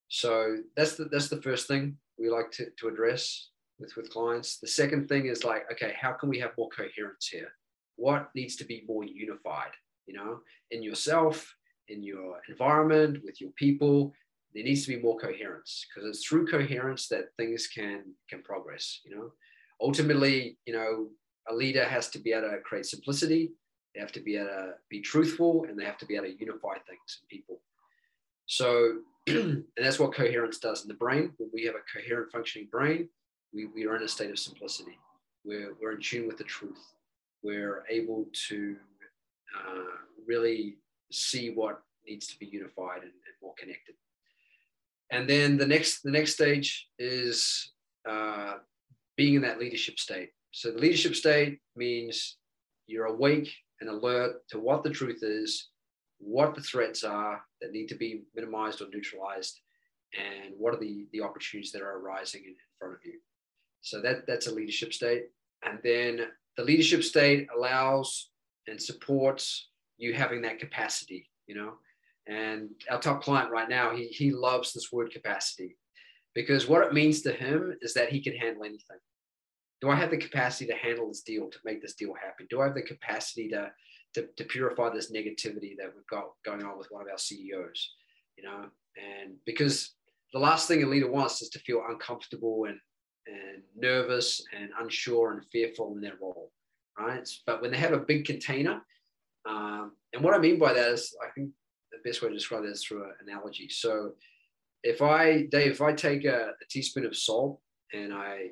[0.09, 4.59] So that's the that's the first thing we like to, to address with, with clients.
[4.59, 7.53] The second thing is like, okay, how can we have more coherence here?
[7.95, 9.71] What needs to be more unified,
[10.07, 10.41] you know,
[10.73, 11.55] in yourself,
[11.91, 14.13] in your environment, with your people,
[14.55, 19.01] there needs to be more coherence because it's through coherence that things can can progress,
[19.05, 19.33] you know.
[19.81, 21.09] Ultimately, you know,
[21.49, 23.53] a leader has to be able to create simplicity
[23.95, 26.39] they have to be able to be truthful and they have to be able to
[26.39, 27.61] unify things and people.
[28.47, 31.33] So, and that's what coherence does in the brain.
[31.39, 33.09] When we have a coherent functioning brain,
[33.53, 34.99] we, we are in a state of simplicity.
[35.45, 36.81] We're, we're in tune with the truth.
[37.43, 38.77] We're able to
[39.59, 40.77] uh, really
[41.11, 43.95] see what needs to be unified and, and, more connected.
[45.11, 47.73] And then the next, the next stage is
[48.09, 48.55] uh,
[49.17, 50.31] being in that leadership state.
[50.53, 52.37] So the leadership state means
[52.87, 53.51] you're awake
[53.81, 55.69] and alert to what the truth is,
[56.19, 59.59] what the threats are that need to be minimized or neutralized,
[60.19, 63.19] and what are the, the opportunities that are arising in, in front of you.
[63.83, 65.27] So that, that's a leadership state.
[65.65, 68.31] And then the leadership state allows
[68.67, 69.70] and supports
[70.01, 71.75] you having that capacity, you know.
[72.27, 75.77] And our top client right now, he, he loves this word capacity
[76.35, 78.99] because what it means to him is that he can handle anything
[79.81, 82.47] do I have the capacity to handle this deal, to make this deal happen?
[82.51, 83.71] Do I have the capacity to,
[84.15, 87.95] to, to purify this negativity that we've got going on with one of our CEOs?
[88.37, 89.95] You know, and because
[90.33, 92.79] the last thing a leader wants is to feel uncomfortable and,
[93.27, 96.53] and nervous and unsure and fearful in their role,
[96.99, 97.29] right?
[97.47, 98.83] But when they have a big container,
[99.49, 101.51] um, and what I mean by that is, I think
[101.93, 103.69] the best way to describe that is through an analogy.
[103.69, 104.13] So,
[104.83, 107.61] if I, Dave, if I take a, a teaspoon of salt
[107.93, 108.51] and I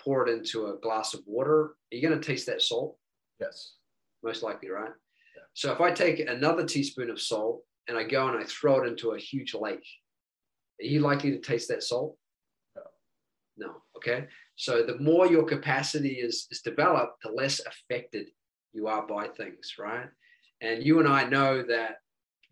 [0.00, 2.96] pour it into a glass of water, are you going to taste that salt?
[3.40, 3.74] Yes.
[4.22, 4.90] Most likely, right?
[5.36, 5.42] Yeah.
[5.54, 8.88] So if I take another teaspoon of salt and I go and I throw it
[8.88, 9.86] into a huge lake,
[10.80, 12.16] are you likely to taste that salt?
[12.74, 12.82] No.
[13.56, 13.74] No.
[13.96, 14.26] Okay.
[14.56, 18.28] So the more your capacity is, is developed, the less affected
[18.74, 20.08] you are by things, right?
[20.60, 21.96] And you and I know that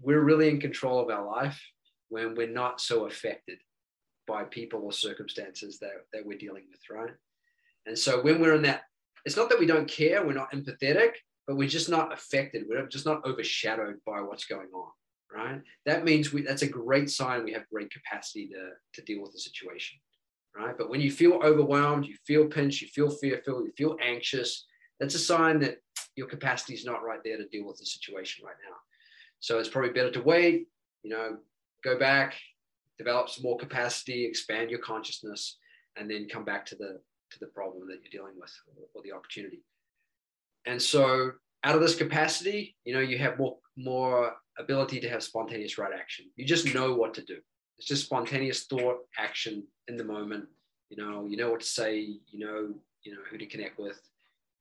[0.01, 1.61] we're really in control of our life
[2.09, 3.59] when we're not so affected
[4.27, 7.13] by people or circumstances that, that we're dealing with, right?
[7.87, 8.83] And so when we're in that,
[9.25, 11.13] it's not that we don't care, we're not empathetic,
[11.47, 12.65] but we're just not affected.
[12.69, 14.91] We're just not overshadowed by what's going on,
[15.35, 15.61] right?
[15.87, 19.33] That means we, that's a great sign we have great capacity to, to deal with
[19.33, 19.99] the situation,
[20.57, 20.77] right?
[20.77, 24.67] But when you feel overwhelmed, you feel pinched, you feel fearful, you feel anxious,
[25.01, 25.79] that's a sign that
[26.17, 28.77] your capacity is not right there to deal with the situation right now.
[29.41, 30.69] So it's probably better to wait,
[31.03, 31.39] you know,
[31.83, 32.35] go back,
[32.99, 35.59] develop some more capacity, expand your consciousness,
[35.97, 37.01] and then come back to the
[37.33, 38.53] to the problem that you're dealing with
[38.95, 39.63] or the opportunity.
[40.67, 41.33] And so
[41.65, 45.93] out of this capacity, you know, you have more more ability to have spontaneous right
[45.99, 46.27] action.
[46.37, 47.39] You just know what to do.
[47.79, 50.45] It's just spontaneous thought, action in the moment.
[50.91, 53.99] You know, you know what to say, you know, you know who to connect with,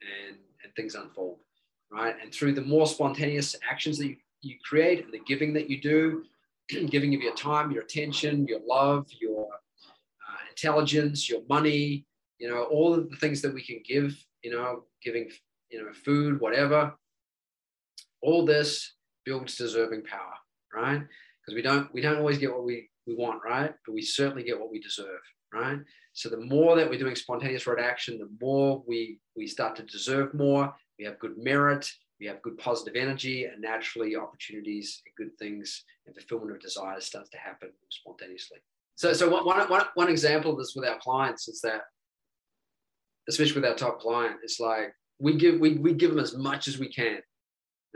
[0.02, 1.39] and and things unfold,
[1.91, 2.16] right?
[2.22, 5.82] And through the more spontaneous actions that you, you create and the giving that you
[5.82, 6.24] do,
[6.89, 12.05] giving of your time, your attention, your love, your uh, intelligence, your money,
[12.39, 15.30] you know, all of the things that we can give, you know, giving,
[15.70, 16.93] you know, food, whatever,
[18.22, 18.95] all this
[19.26, 20.34] builds deserving power,
[20.74, 21.01] right?
[21.41, 23.74] Because we don't we don't always get what we we want, right?
[23.86, 25.22] But we certainly get what we deserve,
[25.53, 25.80] right?
[26.14, 29.84] So the more that we're doing spontaneous right action, the more we we start to
[29.84, 30.74] deserve more.
[30.99, 31.89] We have good merit,
[32.20, 37.05] we have good positive energy, and naturally opportunities, and good things, and fulfillment of desires
[37.05, 38.59] starts to happen spontaneously.
[38.95, 41.82] So, so one, one, one example of this with our clients is that,
[43.28, 46.68] especially with our top client, it's like we give we, we give them as much
[46.68, 47.18] as we can,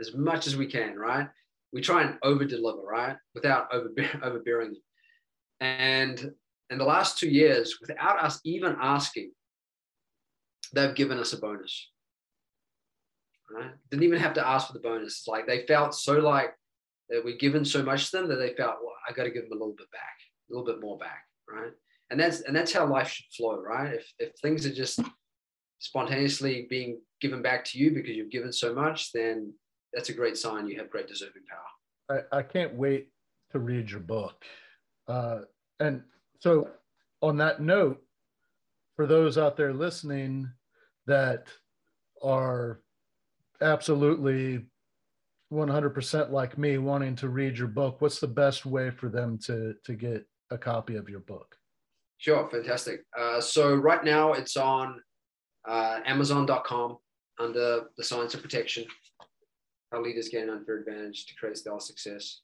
[0.00, 1.28] as much as we can, right?
[1.72, 3.90] We try and over deliver, right, without over
[4.22, 4.82] overbearing them.
[5.60, 6.32] And
[6.70, 9.32] in the last two years, without us even asking,
[10.74, 11.90] they've given us a bonus.
[13.54, 13.70] Right?
[13.90, 15.18] Didn't even have to ask for the bonus.
[15.18, 16.54] It's like they felt so like
[17.08, 19.44] that we've given so much to them that they felt, well, I got to give
[19.44, 20.16] them a little bit back,
[20.50, 21.70] a little bit more back, right?
[22.10, 23.94] And that's and that's how life should flow, right?
[23.94, 25.00] If if things are just
[25.78, 29.52] spontaneously being given back to you because you've given so much, then
[29.92, 32.24] that's a great sign you have great deserving power.
[32.32, 33.08] I, I can't wait
[33.52, 34.44] to read your book.
[35.08, 35.40] Uh,
[35.80, 36.02] and
[36.46, 36.68] so,
[37.22, 38.00] on that note,
[38.94, 40.48] for those out there listening
[41.08, 41.48] that
[42.22, 42.80] are
[43.60, 44.64] absolutely
[45.52, 49.74] 100% like me wanting to read your book, what's the best way for them to,
[49.82, 51.56] to get a copy of your book?
[52.18, 53.00] Sure, fantastic.
[53.18, 55.00] Uh, so, right now it's on
[55.68, 56.98] uh, Amazon.com
[57.40, 58.84] under the Science of Protection.
[59.90, 62.42] How leaders gain unfair advantage to create style success.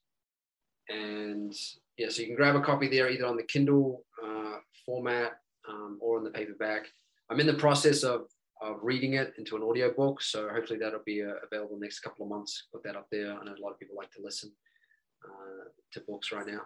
[0.89, 1.55] And
[2.03, 5.35] yeah, so you can grab a copy there either on the Kindle uh, format
[5.69, 6.87] um, or on the paperback.
[7.31, 8.23] I'm in the process of,
[8.61, 12.25] of reading it into an audio book, so hopefully that'll be uh, available next couple
[12.25, 12.67] of months.
[12.73, 13.33] Put that up there.
[13.33, 14.51] I know a lot of people like to listen
[15.25, 16.63] uh, to books right now.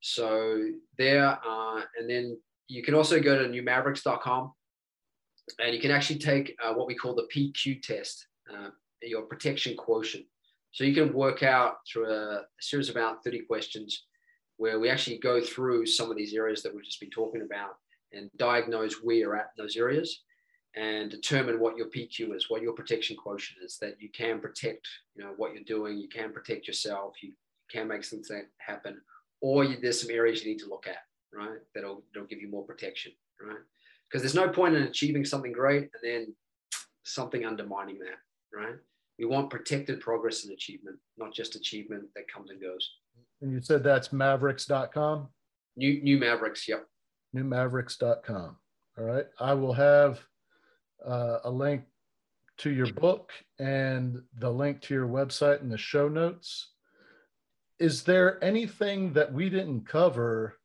[0.00, 4.52] So there, uh, and then you can also go to newmavericks.com
[5.58, 8.70] and you can actually take uh, what we call the PQ test, uh,
[9.02, 10.24] your protection quotient.
[10.72, 14.06] So you can work out through a series of about 30 questions
[14.60, 17.76] where we actually go through some of these areas that we've just been talking about
[18.12, 20.20] and diagnose where you're at in those areas
[20.76, 24.86] and determine what your PQ is, what your protection quotient is, that you can protect,
[25.16, 27.32] you know, what you're doing, you can protect yourself, you
[27.72, 29.00] can make things happen,
[29.40, 30.98] or you, there's some areas you need to look at,
[31.32, 31.60] right?
[31.74, 33.56] That'll, that'll give you more protection, right?
[34.10, 36.34] Because there's no point in achieving something great and then
[37.04, 38.18] something undermining that,
[38.54, 38.76] right?
[39.18, 42.86] We want protected progress and achievement, not just achievement that comes and goes.
[43.42, 45.28] And you said that's mavericks.com?
[45.76, 46.86] New, new Mavericks, yep.
[47.34, 48.56] Newmavericks.com.
[48.98, 49.26] All right.
[49.38, 50.20] I will have
[51.06, 51.84] uh, a link
[52.58, 56.72] to your book and the link to your website in the show notes.
[57.78, 60.58] Is there anything that we didn't cover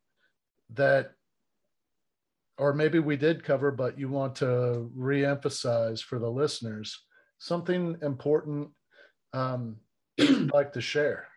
[0.73, 1.13] that,
[2.57, 7.05] or maybe we did cover, but you want to re-emphasize for the listeners?
[7.38, 8.69] Something important
[9.32, 9.78] um,
[10.17, 11.28] you'd like to share?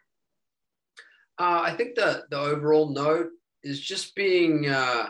[1.39, 3.30] Uh, I think the the overall note
[3.62, 5.09] is just being uh,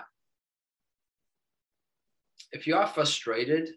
[2.53, 3.70] if you are frustrated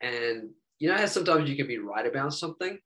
[0.00, 2.78] and you know how sometimes you can be right about something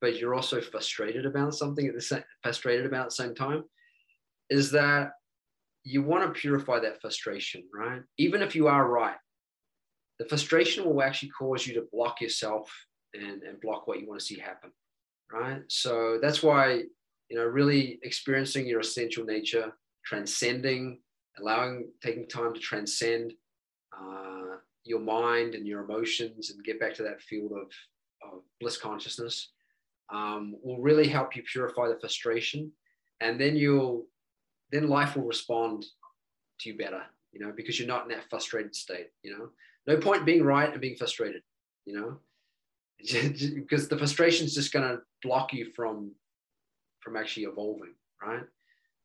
[0.00, 3.64] but you're also frustrated about something at the same frustrated about the same time
[4.50, 5.10] is that
[5.84, 8.02] you want to purify that frustration right?
[8.18, 9.16] Even if you are right
[10.18, 12.72] the frustration will actually cause you to block yourself
[13.14, 14.70] and, and block what you want to see happen
[15.32, 15.62] right?
[15.68, 16.82] So that's why
[17.28, 19.72] you know, really experiencing your essential nature,
[20.04, 20.98] transcending,
[21.38, 23.32] allowing, taking time to transcend
[23.98, 27.70] uh, your mind and your emotions and get back to that field of,
[28.22, 29.50] of bliss consciousness
[30.12, 32.70] um, will really help you purify the frustration.
[33.20, 34.06] And then you'll,
[34.70, 35.84] then life will respond
[36.60, 37.02] to you better,
[37.32, 39.48] you know, because you're not in that frustrated state, you know.
[39.86, 41.42] No point being right and being frustrated,
[41.84, 42.18] you know,
[43.54, 46.12] because the frustration is just going to block you from
[47.06, 48.42] from actually evolving, right?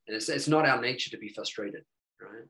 [0.08, 1.84] And it's, it's not our nature to be frustrated,
[2.20, 2.47] right?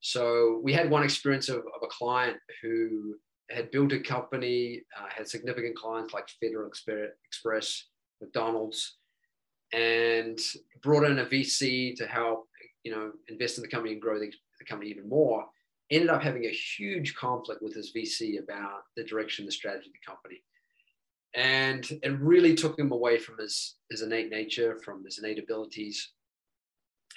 [0.00, 3.16] So we had one experience of, of a client who
[3.50, 7.84] had built a company, uh, had significant clients like Federal Express,
[8.22, 8.96] McDonald's,
[9.74, 10.38] and
[10.82, 12.48] brought in a VC to help,
[12.82, 15.44] you know, invest in the company and grow the, the company even more.
[15.90, 19.92] Ended up having a huge conflict with his VC about the direction, the strategy of
[19.92, 20.42] the company
[21.36, 26.12] and it really took him away from his his innate nature, from his innate abilities.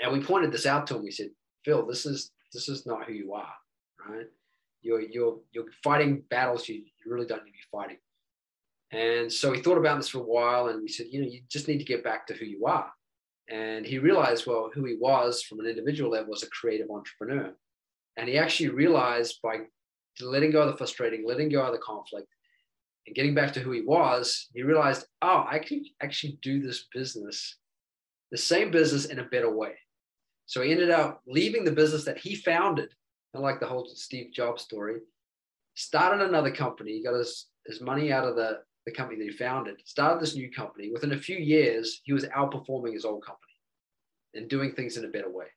[0.02, 1.04] And we pointed this out to him.
[1.04, 1.32] We said,
[1.66, 3.54] "Phil, this is this is not who you are,
[4.08, 4.28] right?
[4.82, 7.98] You're you're you're fighting battles you, you really don't need to be fighting."
[8.92, 11.42] And so he thought about this for a while, and we said, "You know, you
[11.50, 12.92] just need to get back to who you are."
[13.50, 17.52] And he realized, well, who he was from an individual level was a creative entrepreneur.
[18.16, 19.62] And he actually realized by
[20.22, 22.28] letting go of the frustrating, letting go of the conflict,
[23.10, 26.86] and getting back to who he was, he realized, oh, I can actually do this
[26.94, 27.58] business,
[28.30, 29.72] the same business in a better way.
[30.46, 32.94] So he ended up leaving the business that he founded,
[33.34, 34.98] and like the whole Steve Jobs story,
[35.74, 36.92] started another company.
[36.92, 40.36] He got his, his money out of the, the company that he founded, started this
[40.36, 40.92] new company.
[40.94, 43.42] Within a few years, he was outperforming his old company
[44.36, 45.48] and doing things in a better way.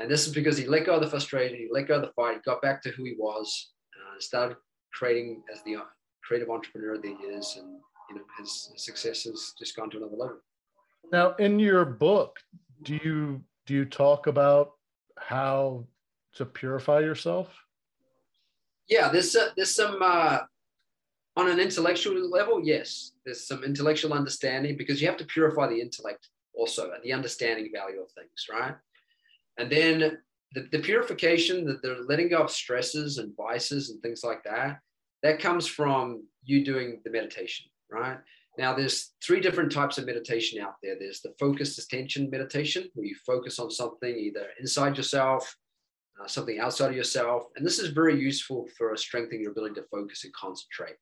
[0.00, 2.12] And this is because he let go of the frustration, he let go of the
[2.16, 4.56] fight, got back to who he was, uh, started
[4.92, 5.76] creating as the
[6.24, 7.78] creative entrepreneur that he is, and
[8.08, 10.38] you know his success has just gone to another level.
[11.12, 12.38] Now, in your book,
[12.82, 14.72] do you do you talk about
[15.18, 15.84] how
[16.34, 17.48] to purify yourself?
[18.88, 20.40] Yeah, there's uh, there's some uh,
[21.36, 22.60] on an intellectual level.
[22.62, 27.70] Yes, there's some intellectual understanding because you have to purify the intellect also, the understanding
[27.72, 28.74] value of things, right?
[29.58, 30.18] And then
[30.54, 34.78] the, the purification, the, the letting go of stresses and vices and things like that,
[35.22, 38.18] that comes from you doing the meditation, right?
[38.58, 40.96] Now, there's three different types of meditation out there.
[40.98, 45.56] There's the focused attention meditation, where you focus on something either inside yourself,
[46.22, 47.44] uh, something outside of yourself.
[47.56, 50.96] And this is very useful for strengthening your ability to focus and concentrate.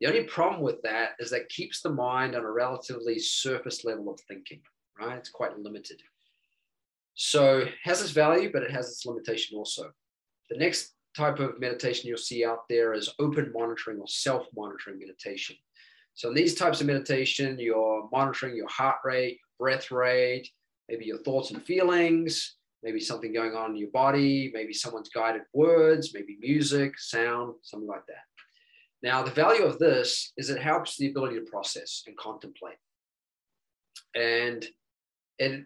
[0.00, 4.10] The only problem with that is that keeps the mind on a relatively surface level
[4.10, 4.60] of thinking,
[4.98, 5.18] right?
[5.18, 6.02] It's quite limited.
[7.14, 9.90] So it has its value, but it has its limitation also.
[10.50, 15.56] The next type of meditation you'll see out there is open monitoring or self-monitoring meditation.
[16.14, 20.48] So in these types of meditation, you're monitoring your heart rate, breath rate,
[20.88, 25.42] maybe your thoughts and feelings, maybe something going on in your body, maybe someone's guided
[25.52, 28.24] words, maybe music, sound, something like that.
[29.02, 32.76] Now, the value of this is it helps the ability to process and contemplate.
[34.14, 34.66] And
[35.38, 35.64] it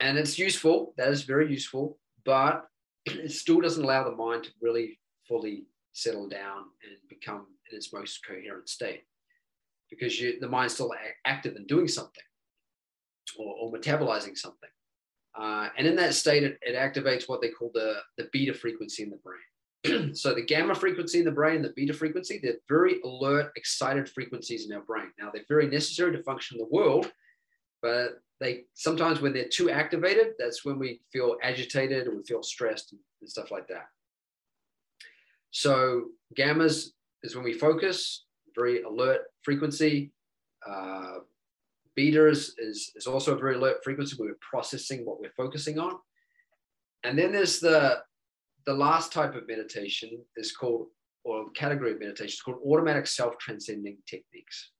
[0.00, 0.94] and it's useful.
[0.96, 2.66] That is very useful, but
[3.06, 7.92] it still doesn't allow the mind to really fully settle down and become in its
[7.92, 9.04] most coherent state
[9.90, 10.92] because you, the mind's still
[11.24, 12.22] active and doing something
[13.38, 14.68] or, or metabolizing something.
[15.38, 19.02] Uh, and in that state, it, it, activates what they call the, the beta frequency
[19.02, 20.14] in the brain.
[20.14, 24.66] so the gamma frequency in the brain the beta frequency, they're very alert, excited frequencies
[24.66, 25.10] in our brain.
[25.18, 27.10] Now, they're very necessary to function in the world,
[27.82, 32.42] but they sometimes when they're too activated, that's when we feel agitated or we feel
[32.42, 33.86] stressed and, stuff like that.
[35.50, 36.88] So gammas
[37.22, 40.12] is when we focus, very alert frequency.
[40.68, 41.20] Uh,
[41.98, 45.94] betas is, is also a very alert frequency we're processing what we're focusing on.
[47.02, 48.02] And then there's the,
[48.66, 50.88] the last type of meditation is called,
[51.24, 54.72] or category of meditation, is called automatic self-transcending techniques.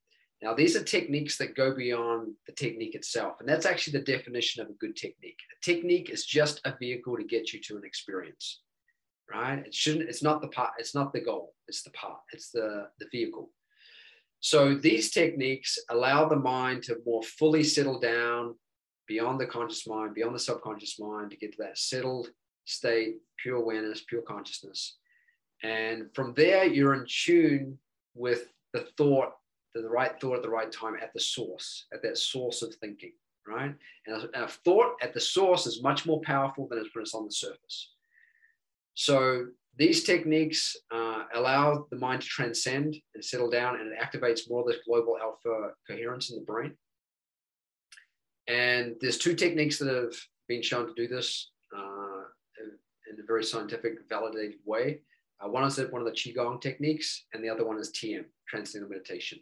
[0.44, 3.36] Now, these are techniques that go beyond the technique itself.
[3.40, 5.38] And that's actually the definition of a good technique.
[5.50, 8.60] A technique is just a vehicle to get you to an experience,
[9.32, 9.64] right?
[9.66, 12.88] It shouldn't, it's not the part, it's not the goal, it's the part, it's the,
[12.98, 13.52] the vehicle.
[14.40, 18.54] So these techniques allow the mind to more fully settle down
[19.08, 22.28] beyond the conscious mind, beyond the subconscious mind, to get to that settled
[22.66, 24.98] state, pure awareness, pure consciousness.
[25.62, 27.78] And from there, you're in tune
[28.14, 29.32] with the thought
[29.82, 33.12] the right thought at the right time at the source, at that source of thinking,
[33.46, 33.74] right?
[34.06, 37.26] And a, thought at the source is much more powerful than it's when it's on
[37.26, 37.90] the surface.
[38.94, 39.46] So
[39.76, 44.60] these techniques uh, allow the mind to transcend and settle down, and it activates more
[44.60, 46.74] of this global alpha coherence in the brain.
[48.46, 50.14] And there's two techniques that have
[50.48, 52.22] been shown to do this uh,
[53.10, 55.00] in a very scientific, validated way.
[55.40, 58.90] Uh, one is one of the Qigong techniques, and the other one is TM, Transcendental
[58.90, 59.40] Meditation.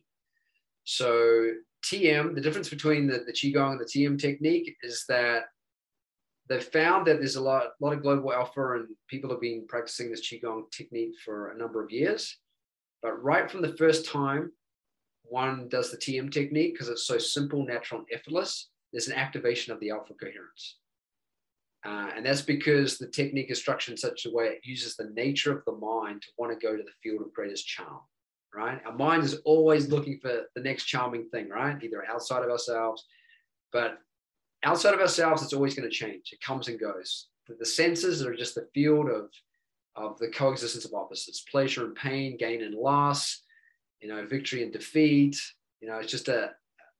[0.84, 1.50] So
[1.84, 5.44] TM, the difference between the, the Qigong and the TM technique is that
[6.48, 9.66] they've found that there's a lot, a lot of global alpha and people have been
[9.68, 12.38] practicing this Qigong technique for a number of years.
[13.02, 14.52] But right from the first time
[15.24, 19.72] one does the TM technique, because it's so simple, natural, and effortless, there's an activation
[19.72, 20.76] of the alpha coherence.
[21.84, 25.10] Uh, and that's because the technique is structured in such a way it uses the
[25.14, 28.00] nature of the mind to want to go to the field of greatest charm
[28.54, 28.80] right?
[28.84, 31.82] Our mind is always looking for the next charming thing, right?
[31.82, 33.06] Either outside of ourselves,
[33.72, 33.98] but
[34.64, 36.30] outside of ourselves, it's always going to change.
[36.32, 37.28] It comes and goes.
[37.48, 39.30] The, the senses are just the field of,
[39.96, 43.42] of the coexistence of opposites, pleasure and pain, gain and loss,
[44.00, 45.36] you know, victory and defeat.
[45.80, 46.50] You know, it's just a,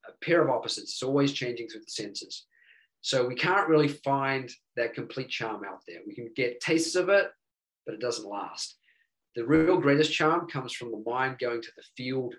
[0.07, 0.93] a pair of opposites.
[0.93, 2.45] It's always changing through the senses.
[3.01, 5.99] So we can't really find that complete charm out there.
[6.07, 7.27] We can get tastes of it,
[7.85, 8.77] but it doesn't last
[9.35, 12.35] the real greatest charm comes from the mind going to the field,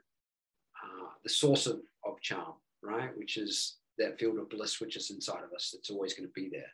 [0.83, 3.16] uh, the source of, of charm, right?
[3.16, 5.71] Which is that field of bliss, which is inside of us.
[5.73, 6.71] That's always going to be there.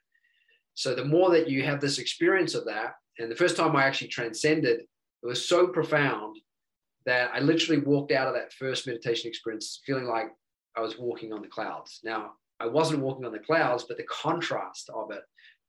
[0.75, 3.85] So the more that you have this experience of that, and the first time I
[3.85, 6.39] actually transcended, it was so profound
[7.07, 10.29] that I literally walked out of that first meditation experience feeling like
[10.77, 12.01] I was walking on the clouds.
[12.05, 15.23] Now, I wasn't walking on the clouds, but the contrast of it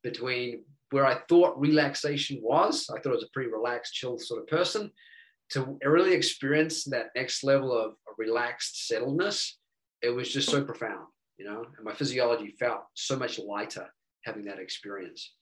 [0.04, 4.42] between where I thought relaxation was, I thought I was a pretty relaxed, chill sort
[4.42, 4.92] of person,
[5.52, 9.54] to really experience that next level of, relaxed settledness,
[10.04, 11.08] it was just so profound,
[11.40, 13.88] you know, and my physiology felt so much lighter
[14.26, 15.34] having that experience.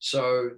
[0.00, 0.50] So,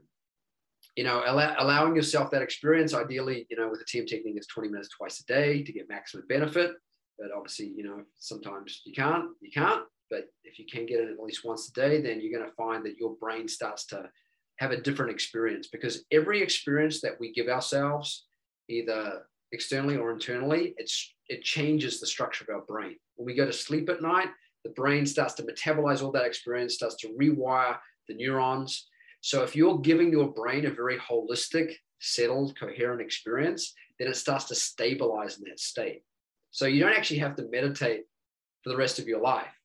[0.97, 4.48] you know, allow, allowing yourself that experience, ideally, you know, with a TM technique, is
[4.48, 6.72] 20 minutes twice a day to get maximum benefit.
[7.18, 9.82] But obviously, you know, sometimes you can't, you can't.
[10.10, 12.56] But if you can get it at least once a day, then you're going to
[12.56, 14.08] find that your brain starts to
[14.56, 18.26] have a different experience because every experience that we give ourselves,
[18.68, 19.22] either
[19.52, 22.96] externally or internally, it's, it changes the structure of our brain.
[23.16, 24.28] When we go to sleep at night,
[24.64, 27.76] the brain starts to metabolize all that experience, starts to rewire
[28.08, 28.88] the neurons.
[29.20, 34.46] So if you're giving your brain a very holistic, settled, coherent experience, then it starts
[34.46, 36.02] to stabilize in that state.
[36.50, 38.04] So you don't actually have to meditate
[38.62, 39.55] for the rest of your life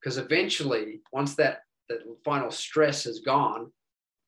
[0.00, 3.70] because eventually once that, that final stress is gone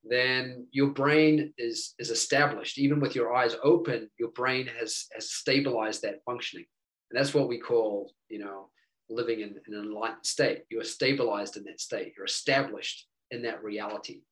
[0.05, 2.79] then your brain is is established.
[2.79, 6.67] Even with your eyes open your brain has has stabilized that functioning.
[7.11, 8.69] And that's what we call you know
[9.09, 10.63] living in, in an enlightened state.
[10.71, 12.15] You are stabilized in that state.
[12.17, 14.23] You're established in that reality.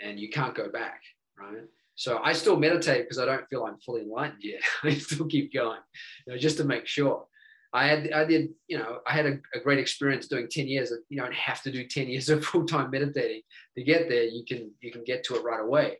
[0.00, 1.02] And you can't go back
[1.38, 1.64] right?
[1.94, 4.60] So i still meditate because i don't feel i'm fully enlightened yet.
[4.82, 5.80] I still keep going
[6.26, 7.26] you know, just to make sure
[7.72, 10.92] I had, I did, you know, I had a, a, great experience doing 10 years.
[10.92, 13.42] Of, You don't have to do 10 years of full-time meditating
[13.76, 14.24] to get there.
[14.24, 15.98] You can, you can get to it right away.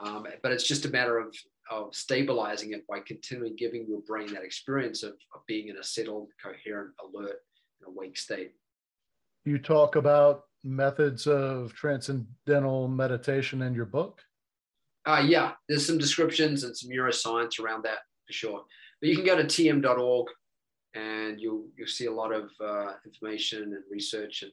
[0.00, 1.34] Um, but it's just a matter of,
[1.70, 5.84] of stabilizing it by continually giving your brain that experience of, of being in a
[5.84, 7.36] settled, coherent, alert,
[7.80, 8.52] and awake state.
[9.44, 14.20] You talk about methods of transcendental meditation in your book?
[15.04, 18.64] Uh, yeah, there's some descriptions and some neuroscience around that for sure.
[19.00, 20.28] But you can go to tm.org
[20.94, 24.52] and you'll you'll see a lot of uh, information and research and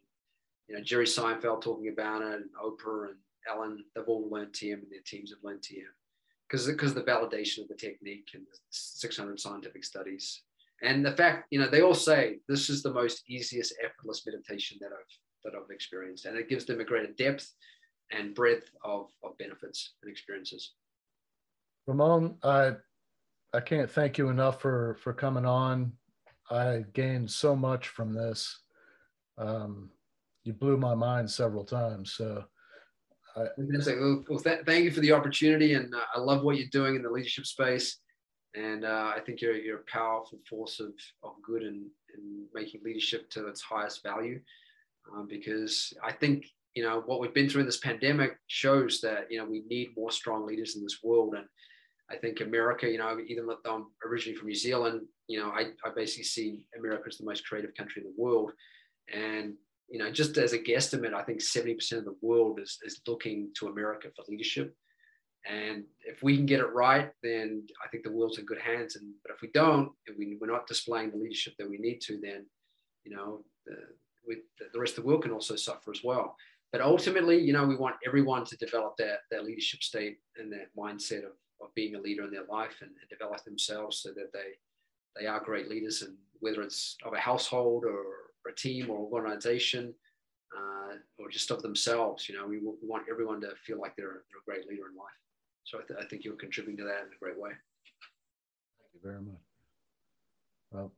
[0.67, 3.17] you know Jerry Seinfeld talking about it and Oprah and
[3.49, 5.83] Ellen they've all learned TM and their teams have learned TM
[6.47, 10.43] because because the validation of the technique and the 600 scientific studies.
[10.81, 14.77] And the fact you know they all say this is the most easiest effortless meditation
[14.81, 17.53] that I've that I've experienced and it gives them a greater depth
[18.11, 20.73] and breadth of, of benefits and experiences.
[21.85, 22.73] Ramon, I
[23.53, 25.93] I can't thank you enough for for coming on
[26.49, 28.59] I gained so much from this.
[29.37, 29.89] Um,
[30.43, 32.13] you blew my mind several times.
[32.13, 32.43] So,
[33.35, 36.95] I, well, th- thank you for the opportunity, and uh, I love what you're doing
[36.95, 37.99] in the leadership space.
[38.55, 40.93] And uh, I think you're you're a powerful force of,
[41.23, 41.85] of good and,
[42.15, 44.39] and making leadership to its highest value.
[45.13, 49.27] Um, because I think you know what we've been through in this pandemic shows that
[49.29, 51.45] you know we need more strong leaders in this world, and
[52.11, 55.71] I think America, you know, even though I'm originally from New Zealand, you know, I,
[55.85, 58.51] I basically see America as the most creative country in the world.
[59.13, 59.53] And,
[59.89, 63.51] you know, just as a guesstimate, I think 70% of the world is, is looking
[63.59, 64.73] to America for leadership.
[65.47, 68.95] And if we can get it right, then I think the world's in good hands.
[68.95, 72.01] And but if we don't, if we, we're not displaying the leadership that we need
[72.01, 72.45] to, then,
[73.03, 73.75] you know, the,
[74.73, 76.35] the rest of the world can also suffer as well.
[76.71, 80.67] But ultimately, you know, we want everyone to develop that, that leadership state and that
[80.77, 81.31] mindset of
[81.61, 84.57] of being a leader in their life and, and develop themselves so that they
[85.19, 86.01] they are great leaders.
[86.01, 88.03] And whether it's of a household or
[88.49, 89.93] a team or organization
[90.55, 94.23] uh, or just of themselves you know we, we, want everyone to feel like they're,
[94.29, 95.09] they're a great leader in life.
[95.65, 97.51] So I, th- I, think you're contributing to that in a great way.
[98.79, 99.41] Thank you very much.
[100.71, 100.91] Well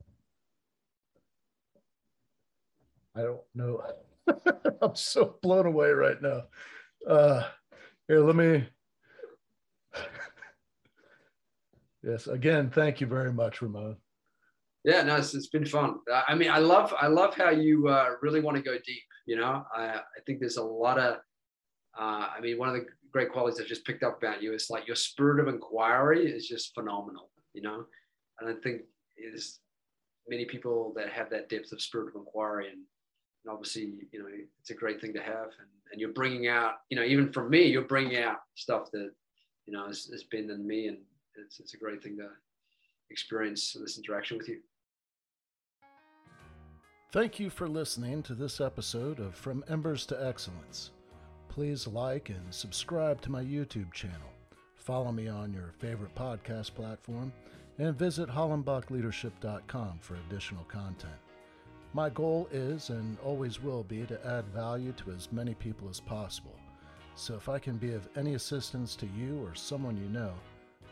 [3.15, 3.83] i don't know.
[4.81, 6.43] I'm so blown away right now.
[7.07, 7.43] Uh,
[8.07, 8.67] here let me
[12.03, 12.27] Yes.
[12.27, 13.97] Again, thank you very much, Ramon.
[14.83, 15.99] Yeah, no, it's, it's been fun.
[16.27, 19.03] I mean, I love I love how you uh, really want to go deep.
[19.27, 21.17] You know, I, I think there's a lot of.
[21.99, 24.69] Uh, I mean, one of the great qualities I've just picked up about you is
[24.71, 27.29] like your spirit of inquiry is just phenomenal.
[27.53, 27.85] You know,
[28.39, 28.81] and I think
[29.17, 29.59] is
[30.27, 32.81] many people that have that depth of spirit of inquiry and,
[33.43, 34.27] and obviously you know
[34.59, 37.49] it's a great thing to have and, and you're bringing out you know even from
[37.49, 39.11] me you're bringing out stuff that
[39.65, 40.97] you know has, has been in me and
[41.43, 42.27] it's, it's a great thing to
[43.09, 44.59] experience this interaction with you.
[47.11, 50.91] Thank you for listening to this episode of From Embers to Excellence.
[51.49, 54.31] Please like and subscribe to my YouTube channel.
[54.77, 57.33] Follow me on your favorite podcast platform
[57.77, 61.13] and visit hollenbachleadership.com for additional content.
[61.93, 65.99] My goal is and always will be to add value to as many people as
[65.99, 66.55] possible.
[67.15, 70.33] So if I can be of any assistance to you or someone you know,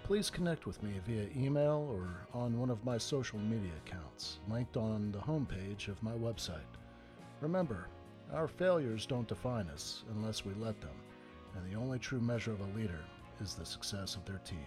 [0.09, 4.75] please connect with me via email or on one of my social media accounts, linked
[4.75, 6.73] on the homepage of my website.
[7.41, 7.89] Remember,
[8.33, 10.95] our failures don't define us unless we let them,
[11.55, 13.05] and the only true measure of a leader
[13.39, 14.57] is the success of their team.